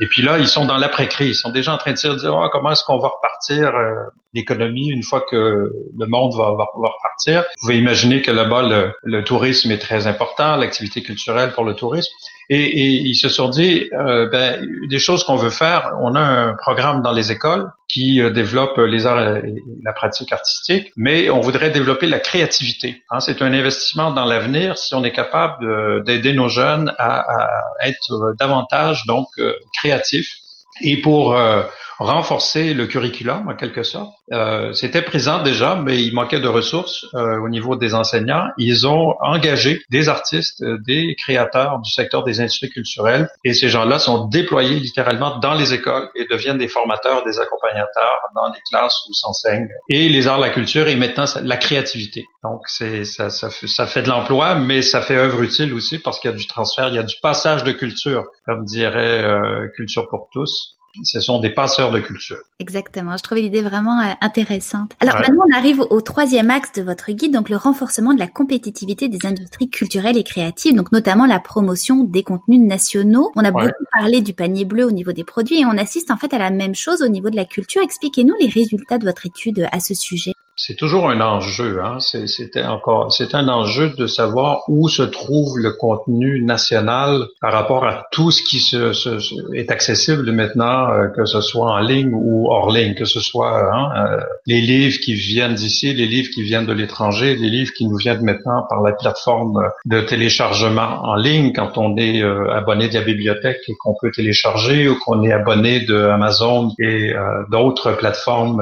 Et 0.01 0.07
puis 0.07 0.23
là, 0.23 0.39
ils 0.39 0.49
sont 0.49 0.65
dans 0.65 0.77
l'après-crise. 0.77 1.37
Ils 1.37 1.41
sont 1.41 1.51
déjà 1.51 1.75
en 1.75 1.79
train 1.79 1.93
de 1.93 1.99
se 1.99 2.09
dire 2.09 2.35
oh, 2.35 2.49
comment 2.53 2.71
est-ce 2.71 2.85
qu'on 2.85 2.99
va 2.99 3.09
repartir 3.09 3.75
euh, 3.75 3.95
l'économie 4.33 4.89
une 4.91 5.03
fois 5.03 5.25
que 5.29 5.73
le 5.97 6.07
monde 6.07 6.35
va, 6.37 6.53
va, 6.53 6.67
repartir? 6.73 7.43
Vous 7.43 7.67
pouvez 7.67 7.79
imaginer 7.79 8.23
que 8.23 8.31
là-bas, 8.31 8.63
le, 8.63 8.93
le, 9.03 9.25
tourisme 9.25 9.73
est 9.73 9.79
très 9.79 10.07
important, 10.07 10.57
l'activité 10.57 11.03
culturelle 11.03 11.53
pour 11.53 11.65
le 11.65 11.75
tourisme. 11.75 12.13
Et, 12.51 12.63
et 12.63 12.87
ils 12.87 13.15
se 13.15 13.29
sont 13.29 13.49
dit, 13.49 13.89
euh, 13.93 14.29
ben, 14.29 14.67
des 14.89 14.99
choses 14.99 15.25
qu'on 15.25 15.37
veut 15.37 15.51
faire, 15.51 15.93
on 16.01 16.15
a 16.15 16.21
un 16.21 16.55
programme 16.55 17.03
dans 17.03 17.13
les 17.13 17.31
écoles 17.31 17.71
qui 17.89 18.21
euh, 18.21 18.31
développe 18.31 18.79
les 18.79 19.07
arts 19.07 19.37
et 19.37 19.55
la 19.83 19.93
pratique 19.93 20.33
artistique, 20.33 20.91
mais 20.97 21.31
on 21.31 21.41
voudrait 21.41 21.71
développer 21.71 22.07
la 22.07 22.21
créativité. 22.21 23.03
Hein, 23.11 23.21
c'est 23.21 23.43
un 23.43 23.53
investissement 23.53 24.13
dans 24.13 24.25
l'avenir 24.25 24.79
si 24.79 24.95
on 24.95 25.05
est 25.05 25.13
capable 25.13 26.05
d'aider 26.05 26.33
nos 26.33 26.49
jeunes 26.49 26.95
à, 26.99 27.21
à, 27.21 27.61
être 27.87 28.35
davantage 28.39 29.05
donc 29.07 29.29
créatifs. 29.79 30.37
Et 30.81 30.97
pour 30.99 31.37
renforcer 31.99 32.75
le 32.75 32.87
curriculum 32.87 33.49
en 33.49 33.55
quelque 33.55 33.83
sorte. 33.83 34.13
Euh, 34.33 34.73
C'était 34.73 35.03
présent 35.03 35.43
déjà, 35.43 35.75
mais 35.75 36.03
il 36.03 36.15
manquait 36.15 36.41
de 36.41 36.49
ressources 36.49 37.07
euh, 37.15 37.39
au 37.41 37.49
niveau 37.49 37.77
des 37.77 37.95
enseignants. 37.95 38.47
Ils 38.57 38.87
ont 38.87 39.15
engagé 39.21 39.83
des 39.91 40.09
artistes, 40.09 40.63
euh, 40.63 40.79
des 40.87 41.17
créateurs 41.17 41.81
du 41.81 41.91
secteur 41.91 42.25
des 42.25 42.41
industries 42.41 42.71
culturelles, 42.71 43.29
et 43.45 43.53
ces 43.53 43.69
gens-là 43.69 43.99
sont 43.99 44.27
déployés 44.27 44.79
littéralement 44.79 45.39
dans 45.39 45.55
les 45.55 45.75
écoles 45.75 46.09
et 46.15 46.27
deviennent 46.27 46.59
des 46.59 46.69
formateurs, 46.69 47.25
des 47.25 47.41
accompagnateurs 47.41 48.19
dans 48.35 48.49
les 48.53 48.61
classes 48.71 48.99
où 49.09 49.13
s'enseigne 49.13 49.69
et 49.89 50.09
les 50.09 50.29
arts, 50.29 50.39
la 50.39 50.51
culture 50.51 50.89
et 50.89 50.97
maintenant 50.97 51.25
la 51.43 51.57
créativité. 51.57 52.27
Donc 52.45 52.63
c'est 52.67 53.05
ça, 53.05 53.31
ça, 53.31 53.49
ça 53.51 53.87
fait 53.87 54.03
de 54.03 54.09
l'emploi, 54.09 54.55
mais 54.55 54.83
ça 54.83 55.01
fait 55.01 55.17
œuvre 55.17 55.43
utile 55.43 55.75
aussi 55.75 55.99
parce 55.99 56.21
qu'il 56.21 56.31
y 56.31 56.35
a 56.35 56.37
du 56.37 56.47
transfert, 56.47 56.89
il 56.89 56.95
y 56.95 56.99
a 56.99 57.03
du 57.03 57.17
passage 57.23 57.65
de 57.65 57.73
culture, 57.73 58.27
comme 58.47 58.65
dirait 58.65 59.25
euh, 59.25 59.69
Culture 59.77 60.09
pour 60.09 60.29
tous 60.33 60.78
ce 61.03 61.21
sont 61.21 61.41
des 61.41 61.51
passeurs 61.51 61.91
de 61.91 62.01
culture. 62.01 62.39
Exactement, 62.59 63.17
je 63.17 63.23
trouvais 63.23 63.43
l'idée 63.43 63.63
vraiment 63.63 64.01
euh, 64.01 64.13
intéressante. 64.21 64.93
Alors 65.01 65.17
maintenant, 65.17 65.45
on 65.49 65.57
arrive 65.57 65.81
au 65.91 66.01
troisième 66.01 66.51
axe 66.51 66.73
de 66.73 66.83
votre 66.83 67.11
guide, 67.13 67.33
donc 67.33 67.49
le 67.49 67.57
renforcement 67.57 68.15
de 68.15 68.19
la 68.19 68.27
compétitivité 68.27 69.09
des 69.09 69.27
industries 69.27 69.71
culturelles 69.71 70.17
et 70.17 70.25
créatives, 70.25 70.75
donc 70.75 70.93
notamment 70.93 71.27
la 71.27 71.41
promotion 71.41 72.05
des 72.05 72.23
contenus 72.23 72.61
nationaux. 72.61 73.33
On 73.37 73.45
a 73.45 73.51
beaucoup 73.51 73.85
parlé 73.93 74.21
du 74.21 74.35
panier 74.35 74.65
bleu 74.65 74.85
au 74.85 74.91
niveau 74.91 75.13
des 75.13 75.25
produits 75.25 75.61
et 75.61 75.67
on 75.67 75.79
assiste 75.79 76.11
en 76.11 76.17
fait 76.17 76.33
à 76.35 76.39
la 76.39 76.51
même 76.51 76.75
chose 76.75 77.03
au 77.03 77.09
niveau 77.09 77.31
de 77.31 77.37
la 77.37 77.45
culture. 77.45 77.83
Expliquez-nous 77.83 78.35
les 78.41 78.49
résultats 78.49 78.99
de 78.99 79.05
votre 79.05 79.27
étude 79.27 79.69
à 79.73 79.81
ce 79.81 79.95
sujet 79.95 80.33
c'est 80.59 80.75
toujours 80.75 81.09
un 81.09 81.21
enjeu. 81.21 81.81
Hein? 81.83 81.99
C'était 82.01 82.65
encore, 82.65 83.13
c'est 83.13 83.35
un 83.35 83.49
enjeu 83.49 83.91
de 83.91 84.09
savoir 84.09 84.65
où 84.69 84.89
se 84.89 85.03
trouve 85.03 85.57
le 85.57 85.71
contenu 85.71 86.43
national 86.43 87.27
par 87.41 87.53
rapport 87.53 87.87
à 87.87 88.09
tout 88.11 88.33
ce 88.33 88.43
qui 88.43 88.59
se, 88.59 88.93
se, 88.93 89.55
est 89.55 89.71
accessible 89.71 90.31
maintenant, 90.33 90.91
euh, 90.91 91.07
que 91.15 91.25
ce 91.27 91.41
soit 91.41 91.71
en 91.71 91.79
ligne 91.79 92.13
ou 92.13 92.49
hors 92.51 92.73
ligne, 92.73 92.95
que 92.95 93.05
ce 93.05 93.21
soit 93.21 93.73
hein, 93.73 93.91
euh, 93.97 94.21
les 94.47 94.61
livres 94.61 94.99
qui 94.99 95.15
viennent 95.15 95.55
d'ici, 95.55 95.95
les 95.95 96.07
livres 96.07 96.31
qui 96.35 96.43
viennent 96.43 96.67
de 96.67 96.73
l'étranger, 96.73 97.37
les 97.37 97.51
livres 97.51 97.73
qui 97.73 97.87
nous 97.87 97.97
viennent 97.97 98.25
maintenant 98.25 98.67
par 98.69 98.83
la 98.83 98.93
plateforme 98.93 99.63
de 99.85 100.01
téléchargement 100.01 101.05
en 101.05 101.15
ligne 101.15 101.53
quand 101.53 101.79
on 101.79 101.97
est 101.97 102.21
euh, 102.21 102.51
abonné 102.53 102.89
de 102.89 102.95
la 102.95 103.03
bibliothèque 103.03 103.61
et 103.69 103.75
qu'on 103.79 103.95
peut 104.01 104.11
télécharger 104.11 104.89
ou 104.89 104.99
qu'on 104.99 105.23
est 105.23 105.33
abonné 105.33 105.81
de 105.81 106.03
Amazon 106.09 106.73
et 106.81 107.13
d'autres 107.51 107.93
plateformes 107.93 108.61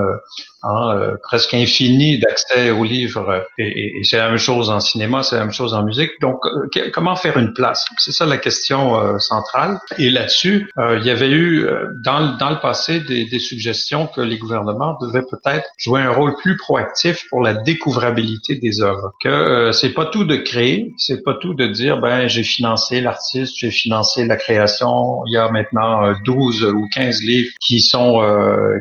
Hein, 0.68 0.96
euh, 0.96 1.16
presque 1.22 1.54
infini 1.54 2.18
d'accès 2.18 2.70
aux 2.70 2.82
livres. 2.82 3.46
Et, 3.56 4.00
c'est 4.02 4.16
la 4.16 4.28
même 4.28 4.38
chose 4.38 4.68
en 4.68 4.80
cinéma, 4.80 5.22
c'est 5.22 5.36
la 5.36 5.42
même 5.42 5.52
chose 5.52 5.74
en 5.74 5.84
musique. 5.84 6.10
Donc, 6.20 6.44
euh, 6.44 6.90
comment 6.92 7.14
faire 7.14 7.38
une 7.38 7.52
place? 7.52 7.84
C'est 7.98 8.10
ça 8.10 8.26
la 8.26 8.36
question 8.36 8.98
euh, 8.98 9.18
centrale. 9.18 9.78
Et 9.98 10.10
là-dessus, 10.10 10.68
il 10.76 11.04
y 11.04 11.10
avait 11.10 11.30
eu 11.30 11.66
dans, 12.02 12.36
dans 12.36 12.50
le 12.50 12.58
passé 12.58 13.00
des, 13.00 13.26
des, 13.26 13.38
suggestions 13.38 14.08
que 14.08 14.20
les 14.20 14.38
gouvernements 14.38 14.98
devaient 15.00 15.22
peut-être 15.22 15.68
jouer 15.78 16.00
un 16.00 16.10
rôle 16.10 16.34
plus 16.36 16.56
proactif 16.56 17.26
pour 17.28 17.42
la 17.42 17.54
découvrabilité 17.54 18.56
des 18.56 18.82
œuvres. 18.82 19.12
Que 19.22 19.70
c'est 19.72 19.94
pas 19.94 20.06
tout 20.06 20.24
de 20.24 20.36
créer, 20.36 20.94
c'est 20.96 21.22
pas 21.22 21.34
tout 21.34 21.54
de 21.54 21.66
dire 21.66 22.00
ben 22.00 22.26
j'ai 22.26 22.42
financé 22.42 23.00
l'artiste, 23.00 23.56
j'ai 23.58 23.70
financé 23.70 24.24
la 24.26 24.36
création. 24.36 25.22
Il 25.26 25.34
y 25.34 25.36
a 25.36 25.48
maintenant 25.50 26.12
12 26.24 26.64
ou 26.64 26.88
15 26.92 27.22
livres 27.22 27.52
qui 27.60 27.80
sont 27.80 28.20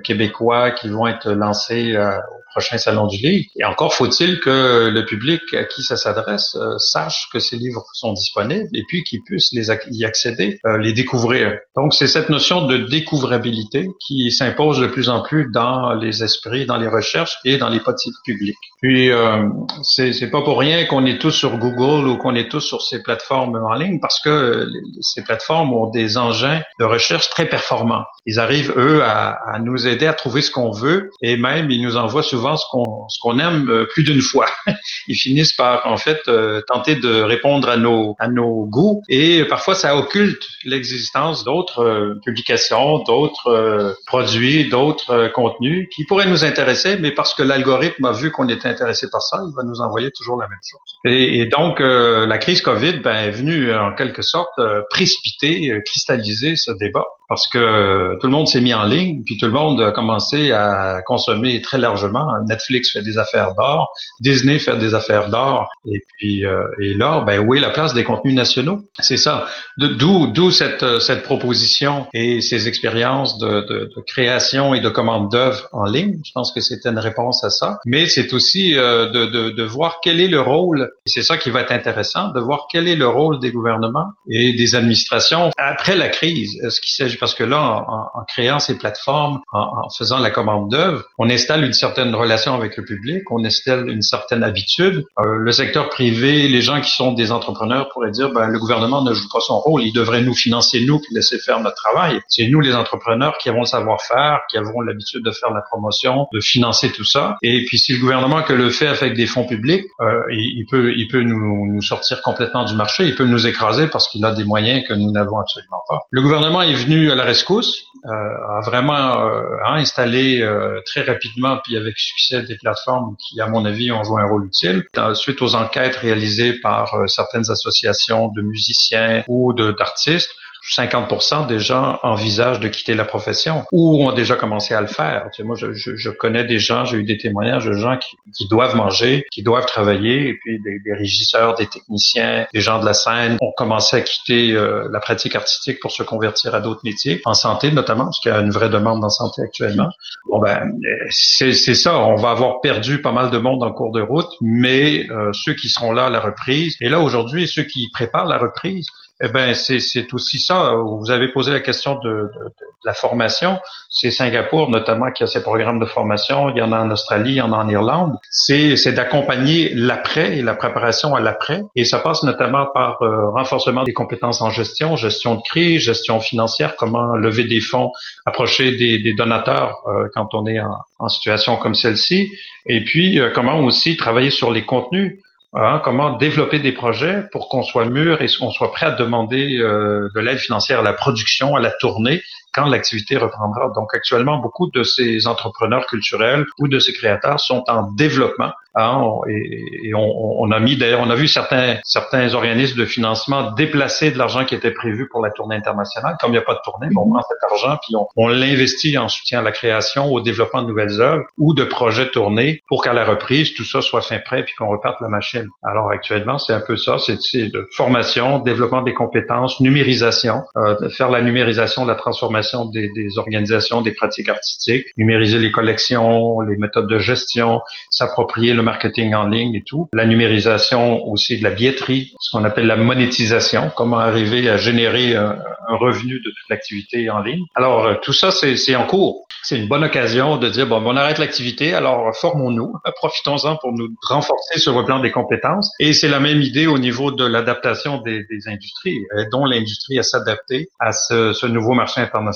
québécois 0.03 0.71
qui 0.71 0.89
vont 0.89 1.07
être 1.07 1.31
lancés 1.31 1.74
euh, 1.95 2.19
prochain 2.55 2.77
salon 2.77 3.07
du 3.07 3.17
livre. 3.17 3.45
Et 3.59 3.65
encore 3.65 3.93
faut-il 3.93 4.39
que 4.39 4.87
le 4.87 5.05
public 5.05 5.41
à 5.53 5.65
qui 5.65 5.83
ça 5.83 5.97
s'adresse 5.97 6.55
euh, 6.55 6.77
sache 6.77 7.27
que 7.33 7.39
ces 7.39 7.57
livres 7.57 7.83
sont 7.93 8.13
disponibles 8.13 8.69
et 8.73 8.83
puis 8.87 9.03
qu'ils 9.03 9.21
puissent 9.23 9.51
les 9.51 9.67
y 9.91 10.05
accéder, 10.05 10.57
euh, 10.65 10.77
les 10.77 10.93
découvrir. 10.93 11.57
Donc 11.75 11.93
c'est 11.93 12.07
cette 12.07 12.29
notion 12.29 12.65
de 12.65 12.77
découvrabilité 12.77 13.89
qui 13.99 14.31
s'impose 14.31 14.79
de 14.79 14.87
plus 14.87 15.09
en 15.09 15.21
plus 15.21 15.51
dans 15.51 15.93
les 15.95 16.23
esprits, 16.23 16.65
dans 16.65 16.77
les 16.77 16.87
recherches 16.87 17.37
et 17.43 17.57
dans 17.57 17.67
les 17.67 17.81
petits 17.81 18.11
publics. 18.23 18.55
Puis 18.81 19.11
euh, 19.11 19.49
c'est 19.83 20.31
pas 20.31 20.41
pour 20.41 20.57
rien 20.57 20.85
qu'on 20.85 21.05
est 21.05 21.19
tous 21.19 21.31
sur 21.31 21.57
Google 21.57 22.07
ou 22.07 22.15
qu'on 22.15 22.35
est 22.35 22.49
tous 22.49 22.61
sur 22.61 22.81
ces 22.81 23.03
plateformes 23.03 23.57
en 23.57 23.73
ligne 23.73 23.99
parce 23.99 24.21
que 24.21 24.69
ces 25.01 25.23
plateformes 25.23 25.73
ont 25.73 25.89
des 25.89 26.17
engins 26.17 26.61
de 26.79 26.85
recherche 26.85 27.29
très 27.29 27.47
performants. 27.47 28.05
Ils 28.25 28.39
arrivent 28.39 28.73
eux 28.77 29.03
à, 29.03 29.31
à 29.45 29.59
nous 29.59 29.87
aider 29.87 30.07
à 30.07 30.13
trouver 30.13 30.41
ce 30.41 30.51
qu'on 30.51 30.71
veut 30.71 31.09
et 31.21 31.35
même 31.35 31.69
ils 31.69 31.81
nous 31.81 31.97
envoient 31.97 32.23
souvent 32.23 32.44
ce 32.55 32.65
qu'on 32.71 33.09
ce 33.09 33.19
qu'on 33.19 33.39
aime 33.39 33.69
euh, 33.69 33.85
plus 33.91 34.03
d'une 34.03 34.21
fois. 34.21 34.47
Ils 35.07 35.15
finissent 35.15 35.53
par 35.53 35.85
en 35.85 35.97
fait 35.97 36.19
euh, 36.27 36.61
tenter 36.67 36.95
de 36.95 37.21
répondre 37.21 37.67
à 37.69 37.77
nos 37.77 38.15
à 38.19 38.27
nos 38.27 38.65
goûts 38.65 39.01
et 39.09 39.43
parfois 39.45 39.75
ça 39.75 39.97
occulte 39.97 40.43
l'existence 40.63 41.43
d'autres 41.43 41.83
euh, 41.83 42.19
publications, 42.23 42.99
d'autres 42.99 43.95
produits, 44.05 44.69
d'autres 44.69 45.31
contenus 45.33 45.87
qui 45.93 46.05
pourraient 46.05 46.29
nous 46.29 46.45
intéresser, 46.45 46.97
mais 46.97 47.11
parce 47.11 47.33
que 47.33 47.43
l'algorithme 47.43 48.05
a 48.05 48.11
vu 48.11 48.31
qu'on 48.31 48.47
était 48.49 48.69
intéressé 48.69 49.09
par 49.09 49.21
ça, 49.21 49.41
il 49.47 49.55
va 49.55 49.63
nous 49.63 49.81
envoyer 49.81 50.11
toujours 50.11 50.39
la 50.39 50.47
même 50.47 50.59
chose. 50.63 50.99
Et, 51.05 51.39
et 51.39 51.45
donc 51.47 51.79
la 51.79 52.37
crise 52.37 52.61
Covid 52.61 52.99
ben, 52.99 53.15
est 53.15 53.31
venue 53.31 53.73
en 53.73 53.93
quelque 53.93 54.21
sorte 54.21 54.59
précipiter, 54.89 55.81
cristalliser 55.85 56.55
ce 56.55 56.71
débat 56.71 57.05
parce 57.27 57.47
que 57.47 58.17
tout 58.19 58.27
le 58.27 58.31
monde 58.31 58.47
s'est 58.47 58.61
mis 58.61 58.73
en 58.73 58.83
ligne, 58.83 59.23
puis 59.25 59.37
tout 59.37 59.45
le 59.45 59.51
monde 59.51 59.81
a 59.81 59.91
commencé 59.91 60.51
à 60.51 61.01
consommer 61.05 61.61
très 61.61 61.77
largement. 61.77 62.27
Netflix 62.47 62.91
fait 62.91 63.01
des 63.01 63.17
affaires 63.17 63.53
d'or, 63.55 63.91
Disney 64.19 64.59
fait 64.59 64.77
des 64.77 64.93
affaires 64.93 65.29
d'or, 65.29 65.69
et 65.91 66.01
puis 66.17 66.45
euh, 66.45 66.63
et 66.81 66.93
là, 66.93 67.23
ben 67.25 67.39
où 67.39 67.55
est 67.55 67.59
la 67.59 67.69
place 67.69 67.93
des 67.93 68.03
contenus 68.03 68.35
nationaux? 68.35 68.81
C'est 68.99 69.17
ça. 69.17 69.47
D'où 69.77 70.27
d'où 70.27 70.51
cette 70.51 70.99
cette 70.99 71.23
proposition 71.23 72.07
et 72.13 72.41
ces 72.41 72.67
expériences 72.67 73.37
de, 73.39 73.61
de, 73.61 73.91
de 73.95 74.01
création 74.05 74.73
et 74.73 74.81
de 74.81 74.89
commande 74.89 75.31
d'œuvres 75.31 75.67
en 75.71 75.85
ligne? 75.85 76.19
Je 76.25 76.31
pense 76.33 76.51
que 76.51 76.61
c'est 76.61 76.85
une 76.85 76.99
réponse 76.99 77.43
à 77.43 77.49
ça, 77.49 77.79
mais 77.85 78.07
c'est 78.07 78.33
aussi 78.33 78.77
euh, 78.77 79.09
de, 79.09 79.25
de, 79.25 79.49
de 79.49 79.63
voir 79.63 79.99
quel 80.03 80.19
est 80.19 80.27
le 80.27 80.41
rôle. 80.41 80.91
C'est 81.05 81.23
ça 81.23 81.37
qui 81.37 81.49
va 81.49 81.61
être 81.61 81.71
intéressant, 81.71 82.29
de 82.29 82.39
voir 82.39 82.67
quel 82.71 82.87
est 82.87 82.95
le 82.95 83.07
rôle 83.07 83.39
des 83.39 83.51
gouvernements 83.51 84.09
et 84.29 84.53
des 84.53 84.75
administrations 84.75 85.51
après 85.57 85.95
la 85.95 86.09
crise. 86.09 86.59
Ce 86.69 86.79
qui 86.81 86.93
s'agit 86.93 87.14
parce 87.19 87.33
que 87.33 87.43
là, 87.43 87.85
en, 87.87 88.23
créant 88.27 88.59
ces 88.59 88.77
plateformes, 88.77 89.41
en, 89.51 89.89
faisant 89.89 90.19
la 90.19 90.31
commande 90.31 90.69
d'œuvre, 90.69 91.03
on 91.17 91.29
installe 91.29 91.63
une 91.63 91.73
certaine 91.73 92.13
relation 92.15 92.53
avec 92.53 92.77
le 92.77 92.83
public, 92.83 93.29
on 93.31 93.43
installe 93.43 93.89
une 93.89 94.01
certaine 94.01 94.43
habitude. 94.43 95.05
Euh, 95.19 95.37
le 95.37 95.51
secteur 95.51 95.89
privé, 95.89 96.47
les 96.47 96.61
gens 96.61 96.81
qui 96.81 96.91
sont 96.91 97.13
des 97.13 97.31
entrepreneurs 97.31 97.89
pourraient 97.89 98.11
dire, 98.11 98.31
ben, 98.31 98.47
le 98.47 98.59
gouvernement 98.59 99.03
ne 99.03 99.13
joue 99.13 99.27
pas 99.31 99.39
son 99.39 99.59
rôle, 99.59 99.83
il 99.83 99.93
devrait 99.93 100.21
nous 100.21 100.33
financer, 100.33 100.85
nous, 100.85 100.99
puis 100.99 101.13
laisser 101.13 101.39
faire 101.39 101.59
notre 101.59 101.75
travail. 101.75 102.19
C'est 102.27 102.47
nous, 102.47 102.59
les 102.59 102.75
entrepreneurs, 102.75 103.37
qui 103.37 103.49
avons 103.49 103.61
le 103.61 103.65
savoir-faire, 103.65 104.41
qui 104.49 104.57
avons 104.57 104.81
l'habitude 104.81 105.23
de 105.23 105.31
faire 105.31 105.51
la 105.51 105.61
promotion, 105.61 106.27
de 106.33 106.39
financer 106.39 106.91
tout 106.91 107.05
ça. 107.05 107.37
Et 107.41 107.65
puis, 107.65 107.77
si 107.77 107.93
le 107.93 107.99
gouvernement 107.99 108.43
que 108.43 108.53
le 108.53 108.69
fait 108.69 108.87
avec 108.87 109.13
des 109.13 109.25
fonds 109.25 109.45
publics, 109.45 109.85
euh, 110.01 110.21
il, 110.31 110.65
peut, 110.69 110.93
il 110.95 111.07
peut 111.07 111.21
nous 111.21 111.81
sortir 111.81 112.21
complètement 112.21 112.65
du 112.65 112.75
marché, 112.75 113.05
il 113.05 113.15
peut 113.15 113.25
nous 113.25 113.47
écraser 113.47 113.87
parce 113.87 114.07
qu'il 114.07 114.23
a 114.25 114.33
des 114.33 114.43
moyens 114.43 114.85
que 114.87 114.93
nous 114.93 115.11
n'avons 115.11 115.39
absolument 115.39 115.81
pas. 115.87 116.01
Le 116.11 116.21
gouvernement 116.21 116.61
est 116.61 116.73
venu 116.73 117.04
à 117.11 117.15
la 117.15 117.23
rescousse, 117.23 117.85
euh, 118.05 118.09
a 118.09 118.61
vraiment 118.63 119.27
euh, 119.27 119.57
installé 119.65 120.41
euh, 120.41 120.81
très 120.85 121.01
rapidement, 121.01 121.57
puis 121.63 121.75
avec 121.77 121.97
succès, 121.97 122.43
des 122.43 122.55
plateformes 122.55 123.15
qui, 123.17 123.41
à 123.41 123.47
mon 123.47 123.65
avis, 123.65 123.91
ont 123.91 124.03
joué 124.03 124.21
un 124.21 124.27
rôle 124.27 124.45
utile. 124.45 124.85
Suite 125.13 125.41
aux 125.41 125.55
enquêtes 125.55 125.95
réalisées 125.95 126.53
par 126.59 127.07
certaines 127.07 127.49
associations 127.49 128.29
de 128.29 128.41
musiciens 128.41 129.23
ou 129.27 129.53
d'artistes, 129.53 130.31
50% 130.69 131.47
des 131.47 131.59
gens 131.59 131.99
envisagent 132.01 132.59
de 132.59 132.67
quitter 132.67 132.95
la 132.95 133.05
profession 133.05 133.65
ou 133.71 134.03
ont 134.05 134.13
déjà 134.13 134.35
commencé 134.35 134.73
à 134.73 134.81
le 134.81 134.87
faire. 134.87 135.27
Tu 135.31 135.41
sais, 135.41 135.43
moi, 135.43 135.55
je, 135.55 135.73
je, 135.73 135.95
je, 135.95 136.09
connais 136.09 136.43
des 136.43 136.59
gens, 136.59 136.85
j'ai 136.85 136.97
eu 136.97 137.03
des 137.03 137.17
témoignages 137.17 137.65
de 137.65 137.73
gens 137.73 137.97
qui, 137.97 138.17
qui, 138.35 138.47
doivent 138.47 138.75
manger, 138.75 139.25
qui 139.31 139.43
doivent 139.43 139.65
travailler, 139.65 140.29
et 140.29 140.33
puis 140.33 140.59
des, 140.59 140.79
des, 140.79 140.93
régisseurs, 140.93 141.55
des 141.55 141.67
techniciens, 141.67 142.47
des 142.53 142.61
gens 142.61 142.79
de 142.79 142.85
la 142.85 142.93
scène 142.93 143.37
ont 143.41 143.53
commencé 143.55 143.97
à 143.97 144.01
quitter 144.01 144.53
euh, 144.53 144.87
la 144.91 144.99
pratique 144.99 145.35
artistique 145.35 145.79
pour 145.79 145.91
se 145.91 146.03
convertir 146.03 146.55
à 146.55 146.61
d'autres 146.61 146.81
métiers, 146.83 147.21
en 147.25 147.33
santé 147.33 147.71
notamment, 147.71 148.05
parce 148.05 148.19
qu'il 148.19 148.31
y 148.31 148.35
a 148.35 148.39
une 148.39 148.51
vraie 148.51 148.69
demande 148.69 149.03
en 149.03 149.09
santé 149.09 149.41
actuellement. 149.43 149.89
Bon 150.29 150.39
ben, 150.39 150.71
c'est 151.09 151.53
ça, 151.53 151.99
on 151.99 152.15
va 152.15 152.31
avoir 152.31 152.61
perdu 152.61 153.01
pas 153.01 153.11
mal 153.11 153.29
de 153.29 153.37
monde 153.37 153.63
en 153.63 153.71
cours 153.71 153.91
de 153.91 154.01
route, 154.01 154.31
mais 154.41 155.07
euh, 155.11 155.31
ceux 155.33 155.53
qui 155.53 155.69
seront 155.69 155.91
là 155.91 156.07
à 156.07 156.09
la 156.09 156.19
reprise, 156.19 156.75
et 156.81 156.89
là 156.89 156.99
aujourd'hui, 156.99 157.47
ceux 157.47 157.63
qui 157.63 157.89
préparent 157.93 158.25
la 158.27 158.37
reprise, 158.37 158.87
eh 159.21 159.29
ben, 159.29 159.53
c'est 159.53 160.13
aussi 160.13 160.39
ça. 160.39 160.73
Vous 160.75 161.09
avez 161.09 161.29
posé 161.29 161.51
la 161.51 161.61
question 161.61 161.95
de, 161.95 162.09
de, 162.09 162.45
de 162.49 162.85
la 162.85 162.93
formation. 162.93 163.59
C'est 163.89 164.11
Singapour 164.11 164.69
notamment 164.69 165.09
qui 165.11 165.23
a 165.23 165.27
ses 165.27 165.41
programmes 165.41 165.79
de 165.79 165.85
formation. 165.85 166.49
Il 166.49 166.57
y 166.57 166.61
en 166.61 166.73
a 166.73 166.79
en 166.79 166.91
Australie, 166.91 167.31
il 167.31 167.37
y 167.37 167.41
en 167.41 167.53
a 167.53 167.57
en 167.57 167.69
Irlande. 167.69 168.17
C'est 168.29 168.91
d'accompagner 168.91 169.69
l'après 169.73 170.37
et 170.37 170.41
la 170.41 170.53
préparation 170.53 171.15
à 171.15 171.21
l'après. 171.21 171.63
Et 171.75 171.85
ça 171.85 171.99
passe 171.99 172.23
notamment 172.23 172.65
par 172.73 173.01
euh, 173.01 173.29
renforcement 173.29 173.83
des 173.83 173.93
compétences 173.93 174.41
en 174.41 174.49
gestion, 174.49 174.97
gestion 174.97 175.35
de 175.35 175.41
crise, 175.43 175.81
gestion 175.81 176.19
financière, 176.19 176.75
comment 176.75 177.15
lever 177.15 177.45
des 177.45 177.61
fonds, 177.61 177.91
approcher 178.25 178.75
des, 178.75 178.99
des 178.99 179.13
donateurs 179.13 179.81
euh, 179.87 180.09
quand 180.13 180.33
on 180.33 180.45
est 180.45 180.59
en, 180.59 180.75
en 180.99 181.07
situation 181.07 181.55
comme 181.55 181.75
celle-ci. 181.75 182.31
Et 182.65 182.83
puis, 182.83 183.19
euh, 183.19 183.31
comment 183.33 183.59
aussi 183.61 183.95
travailler 183.95 184.29
sur 184.29 184.51
les 184.51 184.65
contenus. 184.65 185.19
Hein, 185.57 185.81
comment 185.85 186.17
développer 186.17 186.59
des 186.59 186.73
projets 186.73 187.23
pour 187.31 187.47
qu'on 187.47 187.63
soit 187.63 187.85
mûr 187.85 188.21
et 188.21 188.27
qu'on 188.27 188.51
soit 188.51 188.73
prêt 188.73 188.87
à 188.87 188.91
demander 188.91 189.57
euh, 189.57 190.09
de 190.13 190.19
l'aide 190.19 190.37
financière 190.37 190.79
à 190.79 190.83
la 190.83 190.91
production, 190.91 191.55
à 191.55 191.61
la 191.61 191.71
tournée, 191.71 192.21
quand 192.55 192.65
l'activité 192.67 193.17
reprendra. 193.17 193.69
Donc 193.75 193.93
actuellement, 193.93 194.37
beaucoup 194.37 194.69
de 194.71 194.83
ces 194.83 195.27
entrepreneurs 195.27 195.85
culturels 195.85 196.45
ou 196.57 196.67
de 196.67 196.79
ces 196.79 196.93
créateurs 196.93 197.39
sont 197.39 197.63
en 197.67 197.91
développement. 197.91 198.51
Hein, 198.77 199.01
et, 199.29 199.93
on, 199.93 200.41
on, 200.41 200.51
a 200.51 200.59
mis 200.59 200.75
d'ailleurs, 200.75 200.99
on 200.99 201.09
a 201.09 201.15
vu 201.15 201.29
certains 201.29 201.77
certains 201.85 202.33
organismes 202.33 202.77
de 202.77 202.85
financement 202.85 203.51
déplacer 203.51 204.11
de 204.11 204.17
l'argent 204.17 204.43
qui 204.43 204.53
était 204.53 204.71
prévu 204.71 205.07
pour 205.07 205.23
la 205.23 205.31
tournée 205.31 205.55
internationale. 205.55 206.17
Comme 206.19 206.31
il 206.31 206.33
n'y 206.33 206.39
a 206.39 206.41
pas 206.41 206.55
de 206.55 206.59
tournée, 206.63 206.87
on 206.93 207.09
prend 207.09 207.21
cet 207.21 207.37
argent 207.49 207.77
puis 207.81 207.95
on, 207.95 208.05
on 208.17 208.27
l'investit 208.27 208.97
en 208.97 209.07
soutien 209.07 209.39
à 209.39 209.41
la 209.41 209.53
création, 209.53 210.11
au 210.11 210.19
développement 210.19 210.61
de 210.61 210.67
nouvelles 210.67 210.99
œuvres 210.99 211.23
ou 211.37 211.53
de 211.53 211.63
projets 211.63 212.11
tournés 212.11 212.61
pour 212.67 212.83
qu'à 212.83 212.91
la 212.91 213.05
reprise 213.05 213.53
tout 213.53 213.63
ça 213.63 213.81
soit 213.81 214.01
fin 214.01 214.19
prêt 214.19 214.43
puis 214.43 214.53
qu'on 214.55 214.67
reparte 214.67 214.99
la 214.99 215.07
machine. 215.07 215.47
Alors 215.63 215.89
actuellement, 215.89 216.37
c'est 216.37 216.53
un 216.53 216.61
peu 216.61 216.75
ça, 216.75 216.97
c'est 216.99 217.49
de 217.49 217.69
formation, 217.71 218.39
développement 218.39 218.81
des 218.81 218.93
compétences, 218.93 219.61
numérisation, 219.61 220.43
euh, 220.57 220.89
faire 220.89 221.09
la 221.09 221.21
numérisation, 221.21 221.85
la 221.85 221.95
transformation 221.95 222.44
des, 222.65 222.89
des 222.89 223.17
organisations, 223.17 223.81
des 223.81 223.93
pratiques 223.93 224.29
artistiques, 224.29 224.85
numériser 224.97 225.39
les 225.39 225.51
collections, 225.51 226.41
les 226.41 226.57
méthodes 226.57 226.87
de 226.87 226.99
gestion, 226.99 227.61
s'approprier 227.89 228.53
le 228.53 228.61
marketing 228.61 229.13
en 229.13 229.27
ligne 229.27 229.55
et 229.55 229.63
tout. 229.63 229.89
La 229.93 230.05
numérisation 230.05 231.05
aussi 231.07 231.37
de 231.37 231.43
la 231.43 231.51
billetterie, 231.51 232.13
ce 232.19 232.31
qu'on 232.31 232.43
appelle 232.43 232.67
la 232.67 232.75
monétisation, 232.75 233.71
comment 233.75 233.99
arriver 233.99 234.49
à 234.49 234.57
générer 234.57 235.15
un, 235.15 235.37
revenu 235.67 236.19
de 236.19 236.29
toute 236.29 236.49
l'activité 236.49 237.09
en 237.09 237.21
ligne. 237.21 237.43
Alors, 237.55 237.85
euh, 237.85 237.95
tout 238.01 238.13
ça, 238.13 238.29
c'est 238.31 238.75
en 238.75 238.85
cours. 238.85 239.27
C'est 239.43 239.57
une 239.57 239.67
bonne 239.67 239.83
occasion 239.83 240.37
de 240.37 240.47
dire, 240.47 240.67
bon, 240.67 240.81
on 240.85 240.95
arrête 240.95 241.17
l'activité, 241.17 241.73
alors 241.73 242.15
formons-nous, 242.15 242.73
profitons-en 242.95 243.57
pour 243.57 243.73
nous 243.73 243.89
renforcer 244.07 244.59
sur 244.59 244.77
le 244.77 244.85
plan 244.85 244.99
des 244.99 245.11
compétences. 245.11 245.73
Et 245.79 245.93
c'est 245.93 246.07
la 246.07 246.19
même 246.19 246.41
idée 246.41 246.67
au 246.67 246.77
niveau 246.77 247.11
de 247.11 247.25
l'adaptation 247.25 248.01
des, 248.01 248.25
des, 248.29 248.47
industries, 248.47 248.99
dont 249.31 249.45
l'industrie 249.45 249.97
à 249.97 250.03
s'adapter 250.03 250.69
à 250.79 250.91
ce, 250.91 251.33
ce 251.33 251.47
nouveau 251.47 251.73
marché 251.73 252.01
international. 252.01 252.34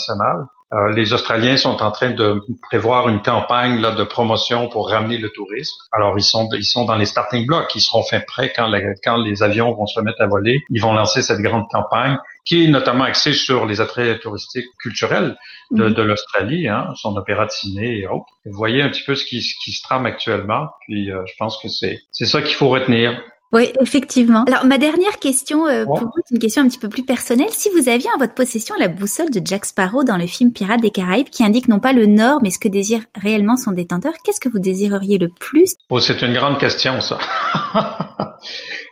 Euh, 0.72 0.92
les 0.92 1.14
Australiens 1.14 1.58
sont 1.58 1.82
en 1.82 1.90
train 1.90 2.12
de 2.12 2.42
prévoir 2.62 3.10
une 3.10 3.24
campagne 3.24 3.82
là, 3.82 3.92
de 3.92 4.04
promotion 4.04 4.70
pour 4.70 4.90
ramener 4.90 5.18
le 5.18 5.32
tourisme. 5.32 5.76
Alors 5.92 6.16
ils 6.20 6.24
sont 6.24 6.48
ils 6.54 6.64
sont 6.64 6.86
dans 6.86 6.96
les 6.96 7.08
starting 7.08 7.48
blocks, 7.48 7.74
ils 7.74 7.82
seront 7.82 8.04
fin 8.04 8.20
prêts 8.20 8.54
quand, 8.56 8.72
quand 9.04 9.18
les 9.18 9.42
avions 9.42 9.74
vont 9.74 9.88
se 9.88 10.00
mettre 10.00 10.22
à 10.22 10.28
voler. 10.28 10.62
Ils 10.70 10.82
vont 10.82 10.94
lancer 10.94 11.24
cette 11.24 11.40
grande 11.40 11.68
campagne 11.72 12.18
qui 12.46 12.66
est 12.66 12.68
notamment 12.68 13.06
axée 13.06 13.34
sur 13.34 13.66
les 13.66 13.82
attraits 13.82 14.22
touristiques 14.22 14.70
culturels 14.80 15.38
de, 15.72 15.86
mhm. 15.86 15.94
de 15.94 16.02
l'Australie, 16.04 16.68
hein, 16.68 16.94
son 16.96 17.16
opéra 17.18 17.46
de 17.46 17.52
ciné 17.52 17.98
et 17.98 18.08
autres. 18.08 18.28
Vous 18.46 18.56
voyez 18.56 18.84
un 18.84 18.90
petit 18.90 19.04
peu 19.04 19.16
ce 19.16 19.26
qui, 19.26 19.42
ce 19.42 19.56
qui 19.64 19.72
se 19.72 19.82
trame 19.82 20.06
actuellement. 20.06 20.68
Puis 20.82 21.12
euh, 21.12 21.24
je 21.26 21.34
pense 21.40 21.58
que 21.58 21.68
c'est 21.68 22.00
c'est 22.12 22.26
ça 22.26 22.44
qu'il 22.44 22.56
faut 22.56 22.70
retenir. 22.70 23.20
Oui, 23.52 23.70
effectivement. 23.82 24.44
Alors, 24.44 24.66
ma 24.66 24.78
dernière 24.78 25.18
question 25.18 25.66
euh, 25.66 25.86
pour 25.86 26.00
vous, 26.00 26.12
c'est 26.26 26.36
une 26.36 26.40
question 26.40 26.62
un 26.62 26.68
petit 26.68 26.78
peu 26.78 26.90
plus 26.90 27.04
personnelle. 27.04 27.50
Si 27.50 27.70
vous 27.70 27.90
aviez 27.90 28.10
en 28.16 28.20
votre 28.20 28.36
possession 28.36 28.76
la 28.80 28.88
boussole 28.88 29.32
de 29.32 29.42
Jack 29.44 29.66
Sparrow 29.66 30.04
dans 30.04 30.18
le 30.18 30.28
film 30.28 30.52
Pirates 30.52 30.82
des 30.82 30.92
Caraïbes 30.92 31.30
qui 31.30 31.44
indique 31.44 31.68
non 31.68 31.80
pas 31.80 31.92
le 31.92 32.06
nord, 32.06 32.40
mais 32.44 32.52
ce 32.52 32.60
que 32.60 32.68
désire 32.68 33.02
réellement 33.16 33.58
son 33.58 33.72
détenteur, 33.72 34.14
qu'est-ce 34.24 34.40
que 34.40 34.50
vous 34.50 34.60
désireriez 34.60 35.18
le 35.18 35.30
plus? 35.30 35.76
Oh, 35.90 36.00
C'est 36.00 36.22
une 36.22 36.34
grande 36.34 36.60
question, 36.60 37.02
ça. 37.02 37.18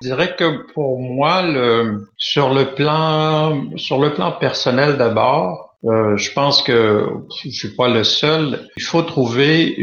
Je 0.01 0.07
dirais 0.07 0.35
que 0.37 0.71
pour 0.73 0.99
moi, 0.99 1.43
le, 1.43 2.07
sur 2.17 2.53
le 2.53 2.73
plan, 2.73 3.63
sur 3.77 3.99
le 3.99 4.13
plan 4.13 4.31
personnel 4.31 4.97
d'abord, 4.97 5.67
euh, 5.85 6.17
je 6.17 6.31
pense 6.33 6.63
que 6.63 7.07
je 7.43 7.49
suis 7.49 7.75
pas 7.75 7.87
le 7.87 8.03
seul. 8.03 8.67
Il 8.77 8.83
faut 8.83 9.03
trouver 9.03 9.75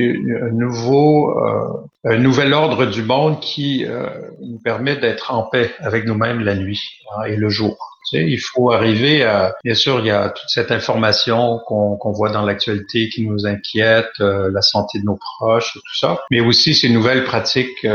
un 0.42 0.50
nouveau, 0.50 1.30
euh, 1.38 1.68
un 2.04 2.18
nouvel 2.18 2.52
ordre 2.52 2.86
du 2.86 3.02
monde 3.02 3.40
qui 3.40 3.84
euh, 3.84 4.08
nous 4.40 4.58
permet 4.58 4.96
d'être 4.96 5.32
en 5.32 5.42
paix 5.42 5.74
avec 5.80 6.06
nous-mêmes 6.06 6.40
la 6.40 6.54
nuit 6.54 6.80
hein, 7.16 7.24
et 7.24 7.36
le 7.36 7.48
jour. 7.48 7.76
Tu 8.10 8.18
sais, 8.18 8.26
il 8.30 8.38
faut 8.38 8.70
arriver 8.70 9.24
à, 9.24 9.54
bien 9.64 9.74
sûr, 9.74 10.00
il 10.00 10.06
y 10.06 10.10
a 10.10 10.28
toute 10.28 10.48
cette 10.48 10.70
information 10.70 11.58
qu'on 11.66 12.12
voit 12.12 12.28
dans 12.28 12.42
l'actualité 12.42 13.08
qui 13.08 13.26
nous 13.26 13.46
inquiète, 13.46 14.10
la 14.18 14.60
santé 14.60 14.98
de 14.98 15.04
nos 15.04 15.18
proches, 15.38 15.72
tout 15.72 15.98
ça, 15.98 16.20
mais 16.30 16.40
aussi 16.40 16.74
ces 16.74 16.90
nouvelles 16.90 17.24
pratiques 17.24 17.86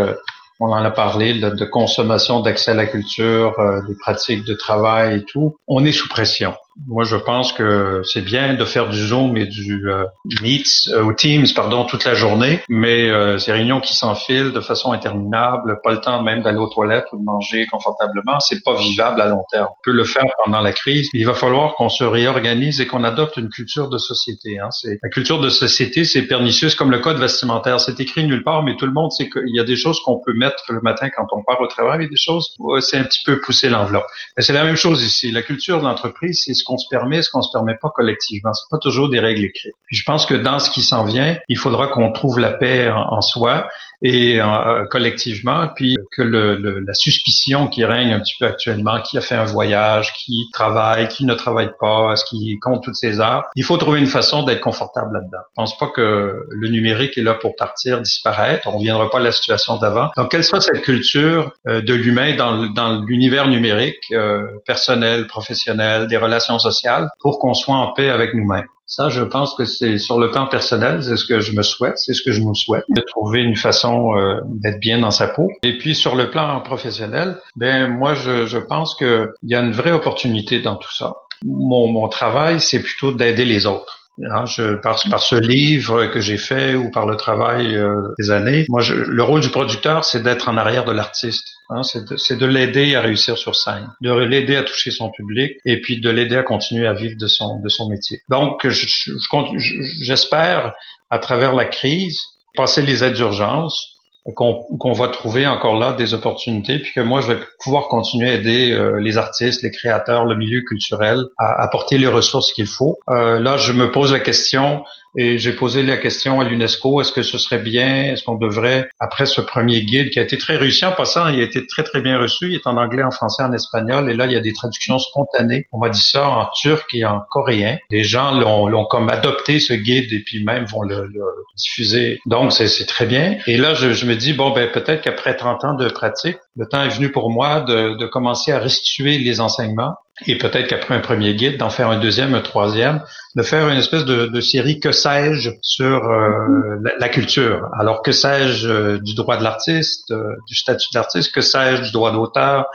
on 0.62 0.72
en 0.72 0.84
a 0.84 0.92
parlé, 0.92 1.40
de, 1.40 1.66
consommation, 1.66 2.42
d'accès 2.42 2.72
à 2.72 2.74
la 2.74 2.86
culture, 2.86 3.54
des 3.88 3.96
pratiques 3.96 4.44
de 4.44 4.56
travail 4.56 5.20
et 5.20 5.24
tout. 5.24 5.56
On 5.68 5.86
est 5.86 5.94
sous 5.94 6.10
pression. 6.10 6.54
Moi, 6.88 7.04
je 7.04 7.16
pense 7.16 7.52
que 7.54 8.02
c'est 8.04 8.22
bien 8.22 8.54
de 8.54 8.66
faire 8.66 8.90
du 8.90 8.98
Zoom 8.98 9.38
et 9.38 9.46
du 9.46 9.90
euh, 9.90 10.06
Meets 10.42 10.90
euh, 10.90 11.14
Teams, 11.14 11.46
pardon, 11.56 11.86
toute 11.86 12.06
la 12.06 12.14
journée, 12.14 12.62
mais 12.70 13.10
euh, 13.10 13.38
ces 13.38 13.52
réunions 13.52 13.82
qui 13.82 13.96
s'enfilent 13.96 14.52
de 14.52 14.62
façon 14.62 14.92
interminable, 14.92 15.80
pas 15.84 15.92
le 15.92 16.00
temps 16.00 16.24
même 16.24 16.42
d'aller 16.42 16.58
aux 16.58 16.70
toilettes 16.70 17.06
ou 17.12 17.20
de 17.20 17.24
manger 17.24 17.68
confortablement, 17.68 18.40
c'est 18.40 18.64
pas 18.64 18.76
vivable 18.76 19.22
à 19.22 19.28
long 19.28 19.44
terme. 19.52 19.68
On 19.70 19.82
peut 19.84 19.92
le 19.92 20.04
faire 20.04 20.26
pendant 20.44 20.62
la 20.62 20.72
crise. 20.72 21.10
Il 21.14 21.26
va 21.26 21.34
falloir 21.34 21.76
qu'on 21.76 21.90
se 21.90 22.04
réorganise 22.04 22.80
et 22.82 22.88
qu'on 22.88 23.04
adopte 23.04 23.38
une 23.38 23.50
culture 23.50 23.90
de 23.90 23.98
société. 23.98 24.60
Hein. 24.60 24.70
C'est 24.72 25.00
la 25.04 25.10
culture 25.10 25.40
de 25.42 25.50
société, 25.50 26.06
c'est 26.06 26.24
pernicieux, 26.24 26.70
comme 26.78 26.92
le 26.92 27.00
code 27.00 27.18
vestimentaire. 27.18 27.80
C'est 27.80 28.00
écrit 28.00 28.24
nulle 28.24 28.44
part, 28.44 28.64
mais 28.64 28.76
tout 28.78 28.86
le 28.86 28.94
monde 28.94 29.12
sait 29.12 29.30
qu'il 29.30 29.56
y 29.56 29.60
a 29.60 29.64
des 29.64 29.76
choses 29.76 30.00
qu'on 30.02 30.20
peut 30.20 30.34
mettre 30.34 30.64
le 30.70 30.82
matin 30.82 31.10
quand 31.10 31.28
on 31.32 31.44
part 31.44 31.60
au 31.62 31.68
travail, 31.68 32.06
et 32.06 32.08
des 32.08 32.16
choses, 32.16 32.56
c'est 32.82 32.98
un 32.98 33.04
petit 33.04 33.24
peu 33.26 33.40
pousser 33.42 33.70
l'enveloppe. 33.70 34.06
C'est 34.38 34.54
la 34.54 34.64
même 34.64 34.76
chose 34.76 35.04
ici. 35.04 35.32
La 35.32 35.42
culture 35.42 35.80
de 35.80 35.84
l'entreprise, 35.84 36.44
c'est 36.46 36.54
ce 36.54 36.64
qu'on 36.70 36.78
se 36.78 36.88
permet, 36.88 37.22
ce 37.24 37.32
qu'on 37.32 37.42
se 37.42 37.52
permet 37.52 37.76
pas 37.82 37.90
collectivement. 37.90 38.54
C'est 38.54 38.70
pas 38.70 38.78
toujours 38.78 39.10
des 39.10 39.20
règles 39.20 39.44
écrites. 39.44 39.74
je 39.88 40.04
pense 40.04 40.26
que 40.28 40.36
dans 40.36 40.60
ce 40.60 40.70
qui 40.70 40.84
s'en 40.84 41.04
vient, 41.04 41.38
il 41.50 41.58
faudra 41.58 41.88
qu'on 41.88 42.12
trouve 42.12 42.40
la 42.40 42.52
paix 42.52 42.90
en 42.92 43.22
soi 43.22 43.68
et 44.02 44.42
euh, 44.42 44.86
collectivement, 44.86 45.68
puis 45.76 45.98
que 46.12 46.22
le, 46.22 46.56
le, 46.56 46.80
la 46.80 46.94
suspicion 46.94 47.68
qui 47.68 47.84
règne 47.84 48.14
un 48.14 48.20
petit 48.20 48.36
peu 48.40 48.46
actuellement, 48.46 49.02
qui 49.02 49.18
a 49.18 49.22
fait 49.22 49.36
un 49.36 49.46
voyage, 49.46 50.14
qui 50.14 50.48
travaille, 50.54 51.08
qui 51.08 51.26
ne 51.26 51.34
travaille 51.34 51.72
pas, 51.80 52.16
ce 52.16 52.26
qui 52.26 52.58
compte 52.60 52.84
toutes 52.84 52.96
ses 52.96 53.20
heures, 53.20 53.46
il 53.56 53.64
faut 53.64 53.78
trouver 53.78 54.00
une 54.00 54.08
façon 54.08 54.44
d'être 54.44 54.62
confortable 54.62 55.14
là-dedans. 55.14 55.40
Je 55.50 55.56
pense 55.56 55.78
pas 55.78 55.88
que 55.88 56.46
le 56.50 56.68
numérique 56.70 57.18
est 57.18 57.24
là 57.24 57.34
pour 57.34 57.56
partir, 57.56 58.02
disparaître. 58.02 58.68
On 58.68 58.78
reviendra 58.78 59.10
pas 59.10 59.18
à 59.18 59.22
la 59.22 59.32
situation 59.32 59.78
d'avant. 59.78 60.10
Donc, 60.16 60.32
quelle 60.32 60.44
soit 60.44 60.62
cette 60.62 60.82
culture 60.82 61.52
euh, 61.68 61.82
de 61.82 61.94
l'humain 61.94 62.36
dans, 62.36 62.68
dans 62.68 63.02
l'univers 63.02 63.48
numérique, 63.48 64.04
euh, 64.12 64.48
personnel, 64.66 65.28
professionnel, 65.28 66.08
des 66.08 66.18
relations 66.18 66.60
sociales, 66.60 67.10
pour 67.20 67.40
qu'on 67.40 67.54
soit 67.54 67.76
en 67.76 67.94
paix 67.94 68.10
avec 68.10 68.34
nous-mêmes. 68.34 68.68
Ça, 68.90 69.08
je 69.10 69.22
pense 69.22 69.54
que 69.54 69.66
c'est 69.66 70.00
sur 70.00 70.20
le 70.20 70.32
plan 70.32 70.48
personnel, 70.48 71.04
c'est 71.04 71.16
ce 71.16 71.24
que 71.24 71.40
je 71.40 71.56
me 71.56 71.62
souhaite, 71.62 72.00
c'est 72.00 72.16
ce 72.16 72.24
que 72.24 72.32
je 72.32 72.42
nous 72.42 72.56
souhaite, 72.56 72.86
de 72.90 73.02
trouver 73.02 73.42
une 73.42 73.56
façon 73.56 74.16
euh, 74.18 74.42
d'être 74.46 74.80
bien 74.80 74.98
dans 74.98 75.12
sa 75.12 75.28
peau. 75.28 75.48
Et 75.62 75.78
puis 75.78 75.94
sur 75.94 76.16
le 76.16 76.32
plan 76.32 76.60
professionnel, 76.62 77.38
ben 77.56 77.88
moi, 77.88 78.16
je, 78.16 78.48
je 78.48 78.58
pense 78.58 78.96
qu'il 78.96 79.30
y 79.44 79.54
a 79.54 79.60
une 79.60 79.74
vraie 79.74 79.92
opportunité 79.92 80.60
dans 80.60 80.76
tout 80.76 80.92
ça. 80.92 81.18
Mon, 81.46 81.88
mon 81.88 82.08
travail, 82.08 82.60
c'est 82.60 82.82
plutôt 82.82 83.12
d'aider 83.12 83.46
les 83.46 83.68
autres. 83.68 83.99
Hein, 84.24 84.46
je, 84.46 84.76
par, 84.76 85.02
par, 85.10 85.22
ce 85.22 85.36
livre 85.36 86.08
que 86.08 86.20
j'ai 86.20 86.38
fait 86.38 86.76
ou 86.76 86.92
par 86.92 87.06
le 87.06 87.16
travail 87.16 87.76
euh, 87.76 88.14
des 88.18 88.32
années, 88.32 88.66
moi, 88.68 88.82
le 88.90 89.24
rôle 89.24 89.42
du 89.42 89.50
producteur, 89.50 90.04
c'est 90.04 90.22
d'être 90.22 90.50
en 90.50 90.58
arrière 90.58 90.86
de 90.86 90.92
l'artiste. 90.92 91.48
Hein, 91.70 91.84
c'est 91.84 92.06
de, 92.06 92.36
de 92.36 92.46
l'aider 92.46 92.96
à 92.96 93.02
réussir 93.02 93.38
sur 93.38 93.56
scène, 93.56 93.90
de 94.02 94.12
l'aider 94.12 94.56
à 94.56 94.64
toucher 94.64 94.92
son 94.92 95.12
public 95.12 95.54
et 95.66 95.82
puis 95.82 96.02
de 96.02 96.10
l'aider 96.10 96.36
à 96.36 96.44
continuer 96.44 96.88
à 96.88 96.94
vivre 96.94 97.16
de 97.18 97.28
son, 97.28 97.60
de 97.60 97.70
son 97.70 97.90
métier. 97.90 98.22
Donc, 98.28 98.68
j'espère, 98.68 100.74
à 101.10 101.20
travers 101.20 101.54
la 101.54 101.66
crise, 101.66 102.20
passer 102.56 102.82
les 102.82 103.04
aides 103.04 103.14
d'urgence, 103.14 103.99
qu'on 104.34 104.92
va 104.94 105.08
trouver 105.08 105.48
encore 105.48 105.78
là 105.78 105.94
des 105.94 106.14
opportunités, 106.14 106.80
puis 106.80 106.92
que 106.94 107.02
moi, 107.02 107.22
je 107.22 107.34
vais 107.34 107.40
pouvoir 107.64 107.88
continuer 107.88 108.30
à 108.30 108.34
aider 108.34 108.72
euh, 108.72 109.00
les 109.00 109.18
artistes, 109.18 109.64
les 109.64 109.72
créateurs, 109.72 110.26
le 110.26 110.36
milieu 110.36 110.62
culturel 110.62 111.26
à 111.38 111.62
apporter 111.62 111.98
les 111.98 112.08
ressources 112.08 112.52
qu'il 112.54 112.68
faut. 112.68 112.98
Euh, 113.10 113.40
là, 113.40 113.58
je 113.58 113.72
me 113.74 113.92
pose 113.92 114.12
la 114.12 114.20
question, 114.20 114.84
et 115.18 115.38
j'ai 115.38 115.54
posé 115.54 115.84
la 115.84 115.98
question 115.98 116.40
à 116.40 116.44
l'UNESCO, 116.44 117.02
est-ce 117.02 117.12
que 117.12 117.24
ce 117.24 117.38
serait 117.38 117.60
bien, 117.60 118.12
est-ce 118.12 118.24
qu'on 118.24 118.36
devrait, 118.36 118.90
après 119.00 119.26
ce 119.26 119.42
premier 119.42 119.84
guide 119.84 120.10
qui 120.12 120.20
a 120.20 120.22
été 120.22 120.38
très 120.38 120.58
réussi 120.58 120.86
en 120.86 120.92
passant, 120.92 121.28
il 121.30 121.40
a 121.40 121.44
été 121.44 121.66
très 121.66 121.84
très 121.84 122.02
bien 122.02 122.20
reçu, 122.20 122.50
il 122.50 122.56
est 122.56 122.68
en 122.68 122.78
anglais, 122.78 123.04
en 123.04 123.12
français, 123.12 123.44
en 123.44 123.52
espagnol, 123.54 124.10
et 124.10 124.14
là 124.14 124.26
il 124.26 124.34
y 124.34 124.38
a 124.38 124.42
des 124.42 124.54
traductions 124.54 125.00
spontanées. 125.00 125.68
On 125.72 125.80
m'a 125.80 125.90
dit 125.90 126.02
ça 126.02 126.30
en 126.30 126.46
turc 126.54 126.88
et 126.94 127.06
en 127.06 127.22
coréen. 127.30 127.78
Les 127.90 128.04
gens 128.04 128.40
l'ont 128.40 128.86
comme 128.86 129.10
adopté 129.10 129.60
ce 129.60 129.74
guide 129.74 130.12
et 130.14 130.20
puis 130.20 130.44
même 130.44 130.66
vont 130.66 130.84
le, 130.84 131.10
diffuser. 131.58 132.20
Donc 132.26 132.54
c'est 132.54 132.86
très 132.86 133.06
bien. 133.06 133.38
Et 133.48 133.58
là 133.58 133.74
je, 133.74 133.94
je 133.94 134.06
me 134.06 134.16
dis, 134.16 134.34
bon 134.34 134.52
ben 134.52 134.70
peut-être 134.72 135.02
qu'après 135.02 135.36
30 135.36 135.66
ans 135.66 135.74
de 135.74 135.90
pratique, 135.90 136.38
le 136.56 136.66
temps 136.68 136.84
est 136.84 136.90
venu 136.90 137.12
pour 137.12 137.30
moi 137.30 137.62
de, 137.62 137.96
de 137.96 138.06
commencer 138.06 138.52
à 138.52 138.60
restituer 138.60 139.18
les 139.18 139.40
enseignements 139.42 139.96
et 140.28 140.38
peut-être 140.38 140.68
qu'après 140.68 140.96
un 140.96 141.00
premier 141.00 141.34
guide, 141.34 141.58
d'en 141.58 141.70
faire 141.70 141.90
un 141.90 142.00
deuxième, 142.00 142.36
un 142.36 142.42
troisième, 142.42 143.02
de 143.36 143.42
faire 143.42 143.70
une 143.70 143.78
espèce 143.78 144.06
de, 144.06 144.26
de 144.26 144.42
série 144.42 144.80
que 144.80 144.92
sais-je 144.92 145.52
sur 145.62 146.06
euh, 146.10 146.78
la, 147.00 147.10
culture. 147.10 147.70
Alors 147.80 148.02
que 148.02 148.12
sais-je 148.12 148.68
euh, 148.68 149.00
du 149.00 149.16
droit 149.16 149.38
de 149.38 149.44
l'artiste, 149.44 150.12
euh, 150.12 150.36
du 150.48 150.56
statut 150.56 150.88
de 150.94 151.00
l'artiste, 151.00 151.34
que 151.34 151.42
sais-je 151.42 151.84
du 151.84 151.92
droit 151.92 152.12
d'auteur, 152.12 152.66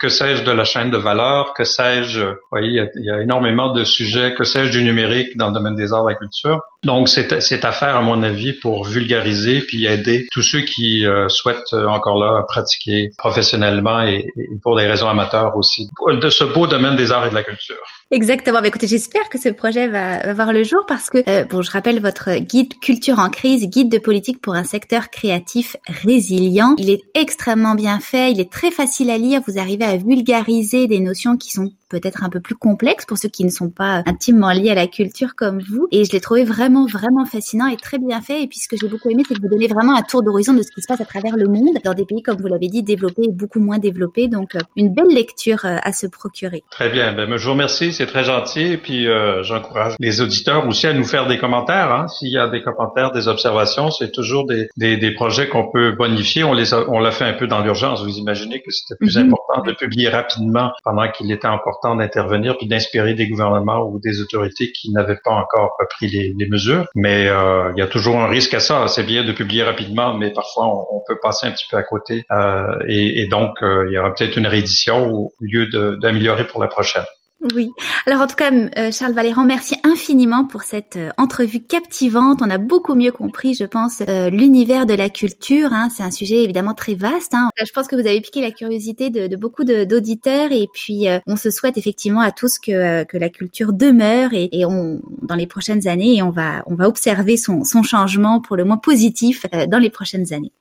que 0.00 0.08
sais-je 0.08 0.44
de 0.44 0.50
la 0.50 0.64
chaîne 0.64 0.90
de 0.90 0.96
valeur, 0.96 1.52
que 1.54 1.64
sais-je, 1.64 2.22
vous 2.22 2.36
voyez, 2.50 2.88
il 2.94 3.04
y, 3.04 3.10
a, 3.10 3.20
énormément 3.20 3.72
de 3.72 3.84
sujets, 3.84 4.34
que 4.34 4.44
sais-je 4.44 4.70
du 4.70 4.82
numérique 4.82 5.36
dans 5.36 5.48
le 5.48 5.54
domaine 5.54 5.76
des 5.76 5.92
arts 5.92 6.08
et 6.10 6.14
de 6.14 6.18
la 6.18 6.18
culture? 6.18 6.60
Donc, 6.84 7.08
c'est 7.08 7.64
à 7.64 7.72
faire, 7.72 7.96
à 7.96 8.02
mon 8.02 8.22
avis, 8.22 8.52
pour 8.52 8.84
vulgariser 8.84 9.60
puis 9.60 9.86
aider 9.86 10.26
tous 10.30 10.42
ceux 10.42 10.60
qui 10.60 11.06
euh, 11.06 11.28
souhaitent 11.28 11.72
euh, 11.72 11.86
encore 11.86 12.18
là 12.18 12.44
pratiquer 12.46 13.10
professionnellement 13.16 14.02
et, 14.02 14.26
et, 14.36 14.48
pour 14.62 14.76
des 14.76 14.86
raisons 14.86 15.08
amateurs 15.08 15.56
aussi, 15.56 15.88
de 16.08 16.30
ce 16.30 16.44
beau 16.44 16.66
domaine 16.66 16.96
des 16.96 17.12
arts 17.12 17.26
et 17.26 17.30
de 17.30 17.34
la 17.34 17.42
culture. 17.42 17.76
Exactement. 18.10 18.60
Bah, 18.60 18.68
écoutez, 18.68 18.86
j'espère 18.86 19.28
que 19.28 19.40
ce 19.40 19.48
projet 19.48 19.88
va, 19.88 20.18
va, 20.18 20.32
voir 20.34 20.52
le 20.52 20.62
jour 20.62 20.84
parce 20.86 21.10
que, 21.10 21.18
euh, 21.28 21.44
bon, 21.44 21.62
je 21.62 21.70
rappelle 21.70 22.00
votre 22.00 22.36
guide 22.36 22.78
culture 22.80 23.18
en 23.18 23.30
crise, 23.30 23.66
guide 23.68 23.90
de 23.90 23.98
politique 23.98 24.40
pour 24.40 24.54
un 24.54 24.64
secteur 24.64 25.10
créatif 25.10 25.76
résilient. 25.86 26.74
Il 26.78 26.90
est 26.90 27.02
extrêmement 27.14 27.74
bien 27.74 28.00
fait, 28.00 28.30
il 28.30 28.40
est 28.40 28.52
très 28.52 28.70
facile 28.70 29.10
à 29.10 29.18
lire. 29.18 29.40
Vous 29.46 29.58
arrivez 29.58 29.84
à 29.84 29.96
vulgariser 29.96 30.86
des 30.86 31.00
notions 31.00 31.36
qui 31.36 31.50
sont 31.50 31.72
peut-être 32.00 32.24
un 32.24 32.28
peu 32.28 32.40
plus 32.40 32.56
complexes 32.56 33.06
pour 33.06 33.18
ceux 33.18 33.28
qui 33.28 33.44
ne 33.44 33.50
sont 33.50 33.70
pas 33.70 34.02
intimement 34.06 34.50
liés 34.50 34.70
à 34.70 34.74
la 34.74 34.86
culture 34.86 35.36
comme 35.36 35.60
vous. 35.60 35.86
Et 35.92 36.04
je 36.04 36.12
l'ai 36.12 36.20
trouvé 36.20 36.44
vraiment, 36.44 36.86
vraiment 36.86 37.24
fascinant 37.24 37.68
et 37.68 37.76
très 37.76 37.98
bien 37.98 38.20
fait. 38.20 38.42
Et 38.42 38.46
puis 38.46 38.58
ce 38.58 38.68
que 38.68 38.76
j'ai 38.76 38.88
beaucoup 38.88 39.10
aimé, 39.10 39.22
c'est 39.26 39.34
que 39.34 39.40
vous 39.40 39.48
donnez 39.48 39.68
vraiment 39.68 39.96
un 39.96 40.02
tour 40.02 40.22
d'horizon 40.22 40.54
de 40.54 40.62
ce 40.62 40.70
qui 40.72 40.82
se 40.82 40.88
passe 40.88 41.00
à 41.00 41.04
travers 41.04 41.36
le 41.36 41.46
monde 41.46 41.76
dans 41.84 41.94
des 41.94 42.04
pays, 42.04 42.22
comme 42.22 42.36
vous 42.40 42.48
l'avez 42.48 42.68
dit, 42.68 42.82
développés 42.82 43.22
et 43.24 43.32
beaucoup 43.32 43.60
moins 43.60 43.78
développés. 43.78 44.28
Donc, 44.28 44.54
euh, 44.54 44.60
une 44.76 44.92
belle 44.92 45.14
lecture 45.14 45.64
euh, 45.64 45.76
à 45.82 45.92
se 45.92 46.06
procurer. 46.06 46.64
Très 46.70 46.88
bien. 46.88 47.12
Ben, 47.12 47.36
je 47.36 47.44
vous 47.44 47.52
remercie. 47.52 47.92
C'est 47.92 48.06
très 48.06 48.24
gentil. 48.24 48.72
Et 48.72 48.76
puis, 48.76 49.06
euh, 49.06 49.42
j'encourage 49.42 49.94
les 50.00 50.20
auditeurs 50.20 50.66
aussi 50.66 50.86
à 50.86 50.92
nous 50.92 51.04
faire 51.04 51.26
des 51.26 51.38
commentaires. 51.38 51.92
Hein. 51.92 52.08
S'il 52.08 52.32
y 52.32 52.38
a 52.38 52.48
des 52.48 52.62
commentaires, 52.62 53.12
des 53.12 53.28
observations, 53.28 53.90
c'est 53.90 54.10
toujours 54.10 54.46
des, 54.46 54.68
des, 54.76 54.96
des 54.96 55.12
projets 55.12 55.48
qu'on 55.48 55.70
peut 55.70 55.92
bonifier. 55.92 56.44
On 56.44 56.52
les 56.52 56.74
on 56.74 56.98
l'a 56.98 57.12
fait 57.12 57.24
un 57.24 57.34
peu 57.34 57.46
dans 57.46 57.60
l'urgence. 57.60 58.02
Vous 58.02 58.18
imaginez 58.18 58.60
que 58.62 58.70
c'était 58.70 58.96
plus 58.96 59.16
mm-hmm. 59.16 59.26
important 59.26 59.62
de 59.62 59.72
publier 59.72 60.08
rapidement 60.08 60.72
pendant 60.82 61.08
qu'il 61.10 61.30
était 61.30 61.48
encore 61.48 61.80
d'intervenir 61.94 62.56
puis 62.56 62.66
d'inspirer 62.66 63.14
des 63.14 63.28
gouvernements 63.28 63.86
ou 63.86 64.00
des 64.00 64.20
autorités 64.20 64.72
qui 64.72 64.90
n'avaient 64.90 65.20
pas 65.22 65.32
encore 65.32 65.76
pris 65.90 66.08
les, 66.08 66.34
les 66.36 66.48
mesures. 66.48 66.86
Mais 66.94 67.28
euh, 67.28 67.70
il 67.76 67.78
y 67.78 67.82
a 67.82 67.86
toujours 67.86 68.18
un 68.18 68.26
risque 68.26 68.54
à 68.54 68.60
ça. 68.60 68.88
C'est 68.88 69.04
bien 69.04 69.24
de 69.24 69.32
publier 69.32 69.62
rapidement, 69.62 70.14
mais 70.16 70.32
parfois 70.32 70.66
on, 70.66 71.00
peut 71.06 71.18
passer 71.22 71.46
un 71.46 71.50
petit 71.50 71.66
peu 71.70 71.76
à 71.76 71.82
côté. 71.82 72.24
Euh, 72.30 72.78
et, 72.88 73.20
et, 73.20 73.26
donc, 73.26 73.62
euh, 73.62 73.84
il 73.88 73.94
y 73.94 73.98
aura 73.98 74.14
peut-être 74.14 74.38
une 74.38 74.46
réédition 74.46 75.12
au 75.12 75.32
lieu 75.40 75.66
d'améliorer 76.00 76.46
pour 76.46 76.62
la 76.62 76.68
prochaine. 76.68 77.04
Oui. 77.52 77.72
Alors 78.06 78.22
en 78.22 78.26
tout 78.26 78.36
cas, 78.36 78.50
euh, 78.52 78.90
Charles 78.90 79.12
Valéran, 79.12 79.44
merci 79.44 79.76
infiniment 79.84 80.46
pour 80.46 80.62
cette 80.62 80.96
euh, 80.96 81.10
entrevue 81.18 81.60
captivante. 81.60 82.40
On 82.40 82.48
a 82.48 82.56
beaucoup 82.56 82.94
mieux 82.94 83.12
compris, 83.12 83.54
je 83.54 83.64
pense, 83.64 84.02
euh, 84.08 84.30
l'univers 84.30 84.86
de 84.86 84.94
la 84.94 85.10
culture. 85.10 85.72
Hein. 85.72 85.88
C'est 85.94 86.02
un 86.02 86.10
sujet 86.10 86.42
évidemment 86.42 86.72
très 86.72 86.94
vaste. 86.94 87.34
Hein. 87.34 87.50
Je 87.62 87.70
pense 87.72 87.86
que 87.86 87.96
vous 87.96 88.06
avez 88.06 88.20
piqué 88.22 88.40
la 88.40 88.50
curiosité 88.50 89.10
de, 89.10 89.36
beaucoup 89.36 89.64
d'auditeurs 89.64 90.52
et 90.52 90.68
puis 90.72 91.06
on 91.26 91.36
se 91.36 91.50
souhaite 91.50 91.76
effectivement 91.76 92.20
à 92.20 92.30
tous 92.30 92.58
que, 92.58 93.04
que 93.04 93.18
la 93.18 93.28
culture 93.28 93.72
demeure 93.72 94.32
et, 94.32 94.48
et, 94.52 94.64
on, 94.64 95.00
dans 95.22 95.34
les 95.34 95.46
prochaines 95.46 95.86
années 95.88 96.16
et 96.16 96.22
on 96.22 96.30
va, 96.30 96.62
on 96.66 96.76
va 96.76 96.88
observer 96.88 97.36
son, 97.36 97.64
son 97.64 97.82
changement 97.82 98.40
pour 98.40 98.56
le 98.56 98.64
moins 98.64 98.76
positif 98.76 99.44
dans 99.68 99.78
les 99.78 99.90
prochaines 99.90 100.32
années. 100.32 100.52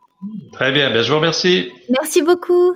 Très 0.52 0.72
bien, 0.72 0.90
ben, 0.92 1.02
je 1.02 1.10
vous 1.12 1.18
remercie. 1.18 1.72
Merci 1.90 2.22
beaucoup. 2.22 2.76